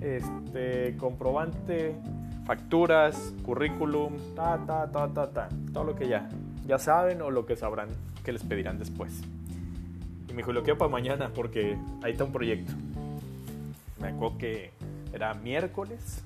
este, 0.00 0.96
comprobante, 0.96 1.96
facturas, 2.44 3.34
currículum, 3.44 4.16
ta, 4.34 4.58
ta, 4.66 4.90
ta, 4.90 5.08
ta, 5.08 5.30
ta, 5.30 5.48
todo 5.72 5.84
lo 5.84 5.94
que 5.94 6.08
ya, 6.08 6.28
ya 6.66 6.78
saben 6.78 7.22
o 7.22 7.30
lo 7.30 7.46
que 7.46 7.56
sabrán 7.56 7.88
que 8.24 8.32
les 8.32 8.42
pedirán 8.42 8.78
después. 8.78 9.20
Y 10.28 10.32
me 10.32 10.38
dijo, 10.38 10.52
lo 10.52 10.62
quiero 10.62 10.78
para 10.78 10.90
mañana 10.90 11.30
porque 11.34 11.76
ahí 12.02 12.12
está 12.12 12.24
un 12.24 12.32
proyecto. 12.32 12.72
Me 14.00 14.08
acuerdo 14.08 14.38
que 14.38 14.70
era 15.12 15.34
miércoles, 15.34 16.24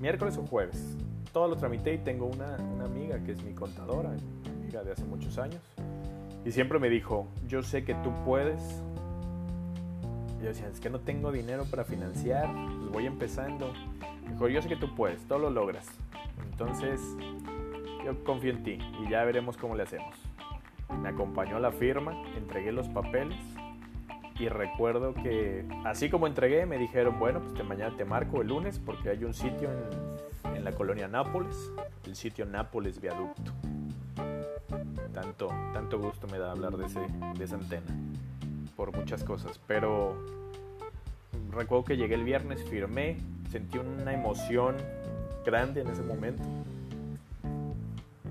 miércoles 0.00 0.36
o 0.38 0.46
jueves. 0.46 0.96
Todo 1.32 1.48
lo 1.48 1.56
tramité 1.56 1.94
y 1.94 1.98
tengo 1.98 2.26
una, 2.26 2.56
una 2.74 2.84
amiga 2.84 3.18
que 3.22 3.32
es 3.32 3.42
mi 3.42 3.52
contadora, 3.52 4.10
amiga 4.60 4.82
de 4.82 4.92
hace 4.92 5.04
muchos 5.04 5.38
años. 5.38 5.60
Y 6.44 6.52
siempre 6.52 6.78
me 6.78 6.88
dijo, 6.88 7.28
yo 7.46 7.62
sé 7.62 7.84
que 7.84 7.94
tú 7.94 8.12
puedes. 8.24 8.82
Yo 10.40 10.48
decía, 10.48 10.68
es 10.68 10.80
que 10.80 10.88
no 10.88 11.00
tengo 11.00 11.32
dinero 11.32 11.64
para 11.64 11.84
financiar, 11.84 12.46
pues 12.52 12.90
voy 12.92 13.06
empezando. 13.06 13.72
Me 14.24 14.32
dijo, 14.32 14.48
yo 14.48 14.62
sé 14.62 14.68
que 14.68 14.76
tú 14.76 14.94
puedes, 14.94 15.24
todo 15.26 15.38
lo 15.40 15.50
logras. 15.50 15.86
Entonces, 16.50 17.00
yo 18.04 18.24
confío 18.24 18.52
en 18.52 18.62
ti 18.62 18.78
y 19.00 19.10
ya 19.10 19.24
veremos 19.24 19.56
cómo 19.56 19.74
le 19.74 19.82
hacemos. 19.82 20.14
Me 21.02 21.08
acompañó 21.08 21.56
a 21.56 21.60
la 21.60 21.72
firma, 21.72 22.14
entregué 22.36 22.72
los 22.72 22.88
papeles 22.88 23.38
y 24.38 24.48
recuerdo 24.48 25.14
que 25.14 25.66
así 25.84 26.08
como 26.08 26.26
entregué 26.26 26.64
me 26.64 26.78
dijeron, 26.78 27.18
bueno, 27.18 27.42
pues 27.42 27.64
mañana 27.66 27.96
te 27.96 28.04
marco 28.04 28.40
el 28.40 28.48
lunes 28.48 28.78
porque 28.78 29.10
hay 29.10 29.24
un 29.24 29.34
sitio 29.34 29.68
en, 29.70 30.56
en 30.56 30.64
la 30.64 30.72
colonia 30.72 31.08
Nápoles, 31.08 31.72
el 32.06 32.14
sitio 32.14 32.46
Nápoles 32.46 33.00
Viaducto. 33.00 33.52
Tanto, 35.20 35.48
tanto 35.72 35.98
gusto 35.98 36.28
me 36.28 36.38
da 36.38 36.52
hablar 36.52 36.76
de, 36.76 36.86
ese, 36.86 37.00
de 37.36 37.44
esa 37.44 37.56
antena 37.56 37.86
por 38.76 38.96
muchas 38.96 39.24
cosas, 39.24 39.58
pero 39.66 40.16
recuerdo 41.50 41.84
que 41.86 41.96
llegué 41.96 42.14
el 42.14 42.22
viernes, 42.22 42.62
firmé, 42.62 43.16
sentí 43.50 43.78
una 43.78 44.14
emoción 44.14 44.76
grande 45.44 45.80
en 45.80 45.88
ese 45.88 46.02
momento 46.02 46.44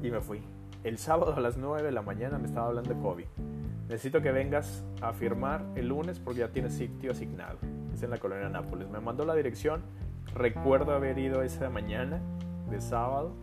y 0.02 0.10
me 0.10 0.22
fui. 0.22 0.40
El 0.86 0.98
sábado 0.98 1.36
a 1.36 1.42
las 1.42 1.58
9 1.58 1.84
de 1.84 1.92
la 1.92 2.02
mañana 2.02 2.38
me 2.38 2.48
estaba 2.48 2.68
hablando 2.68 2.94
de 2.94 3.02
COVID. 3.02 3.26
Necesito 3.90 4.22
que 4.22 4.32
vengas 4.32 4.86
a 5.02 5.12
firmar 5.12 5.66
el 5.76 5.90
lunes 5.90 6.20
porque 6.20 6.40
ya 6.40 6.54
tienes 6.54 6.74
sitio 6.74 7.12
asignado. 7.12 7.58
Es 7.94 8.02
en 8.02 8.12
la 8.12 8.18
colonia 8.18 8.48
Nápoles. 8.48 8.88
Me 8.90 9.02
mandó 9.02 9.26
la 9.26 9.36
dirección. 9.36 9.82
Recuerdo 10.34 10.94
haber 10.94 11.20
ido 11.20 11.42
esa 11.42 11.70
mañana 11.70 12.22
de 12.70 12.80
sábado 12.80 13.34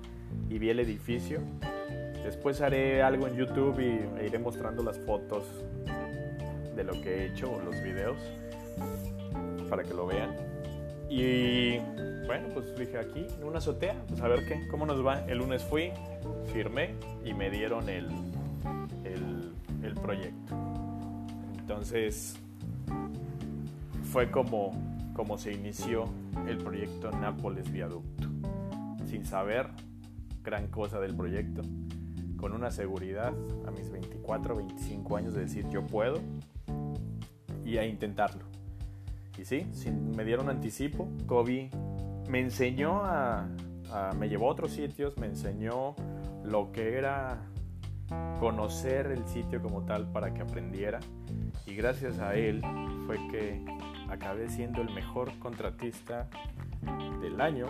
y 0.49 0.59
vi 0.59 0.71
el 0.71 0.81
edificio. 0.81 1.41
Después 2.25 2.63
haré 2.63 3.03
algo 3.03 3.29
en 3.29 3.37
YouTube 3.37 3.79
y 3.81 4.21
e 4.21 4.27
iré 4.27 4.39
mostrando 4.39 4.83
las 4.83 4.99
fotos 4.99 5.45
de 6.75 6.83
lo 6.83 6.93
que 7.03 7.17
he 7.17 7.27
hecho 7.27 7.53
o 7.53 7.61
los 7.61 7.81
videos 7.83 8.17
para 9.69 9.83
que 9.83 9.93
lo 9.93 10.07
vean. 10.07 10.35
Y 11.11 11.79
bueno, 12.27 12.49
pues 12.55 12.75
dije 12.77 12.99
aquí, 12.99 13.27
en 13.39 13.45
una 13.47 13.59
azotea, 13.59 13.95
pues 14.09 14.21
a 14.23 14.29
ver 14.29 14.47
qué, 14.47 14.67
cómo 14.69 14.87
nos 14.87 15.05
va. 15.05 15.21
El 15.27 15.39
lunes 15.39 15.63
fui, 15.63 15.93
firmé 16.53 16.95
y 17.25 17.35
me 17.35 17.51
dieron 17.51 17.89
el, 17.91 18.09
el, 19.05 19.53
el 19.83 19.95
proyecto. 19.95 20.55
Entonces 21.59 22.37
fue 24.11 24.31
como, 24.31 24.73
como 25.15 25.37
se 25.37 25.53
inició 25.53 26.09
el 26.49 26.57
proyecto 26.59 27.11
Nápoles 27.11 27.71
Viaducto. 27.71 28.29
Sin 29.07 29.27
saber 29.27 29.69
gran 30.43 30.69
cosa 30.69 31.01
del 31.01 31.15
proyecto, 31.15 31.63
con 32.45 32.53
una 32.53 32.71
seguridad 32.71 33.33
a 33.67 33.71
mis 33.71 33.91
24, 33.91 34.57
25 34.57 35.17
años 35.17 35.33
de 35.33 35.41
decir 35.41 35.67
yo 35.71 35.87
puedo 35.87 36.21
y 37.65 37.79
a 37.79 37.87
intentarlo. 37.87 38.45
Y 39.39 39.47
sí, 39.47 39.67
me 40.15 40.27
dieron 40.27 40.51
anticipo, 40.51 41.09
Kobe 41.27 41.71
me 42.29 42.41
enseñó 42.41 43.03
a, 43.03 43.49
me 44.19 44.29
llevó 44.29 44.49
a 44.49 44.53
otros 44.53 44.73
sitios, 44.73 45.17
me 45.17 45.27
enseñó 45.27 45.95
lo 46.45 46.71
que 46.71 46.99
era 46.99 47.41
conocer 48.41 49.07
el 49.07 49.27
sitio 49.27 49.63
como 49.63 49.87
tal 49.87 50.13
para 50.13 50.35
que 50.35 50.43
aprendiera 50.43 51.01
y 51.65 51.75
gracias 51.75 52.19
a 52.19 52.35
él 52.35 52.61
fue 53.07 53.17
que 53.29 53.65
acabé 54.11 54.51
siendo 54.51 54.83
el 54.83 54.93
mejor 54.93 55.33
contratista 55.39 56.29
del 57.23 57.41
año 57.41 57.69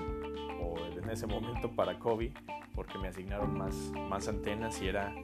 o 0.61 0.77
en 1.01 1.09
ese 1.11 1.29
momento 1.29 1.71
para 1.77 1.97
Kobe 2.01 2.33
porque 2.75 2.99
me 2.99 3.09
asignaron 3.09 3.57
más, 3.57 3.75
más 4.09 4.29
antenas 4.29 4.81
y 4.83 4.89
era 4.89 5.15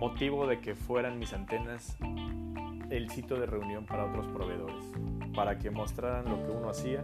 motivo 0.00 0.46
de 0.46 0.60
que 0.60 0.74
fueran 0.74 1.18
mis 1.18 1.32
antenas 1.32 1.96
el 2.90 3.10
sitio 3.10 3.36
de 3.36 3.46
reunión 3.46 3.86
para 3.86 4.04
otros 4.04 4.26
proveedores 4.28 4.84
para 5.34 5.58
que 5.58 5.70
mostraran 5.70 6.24
lo 6.24 6.42
que 6.44 6.50
uno 6.50 6.70
hacía 6.70 7.02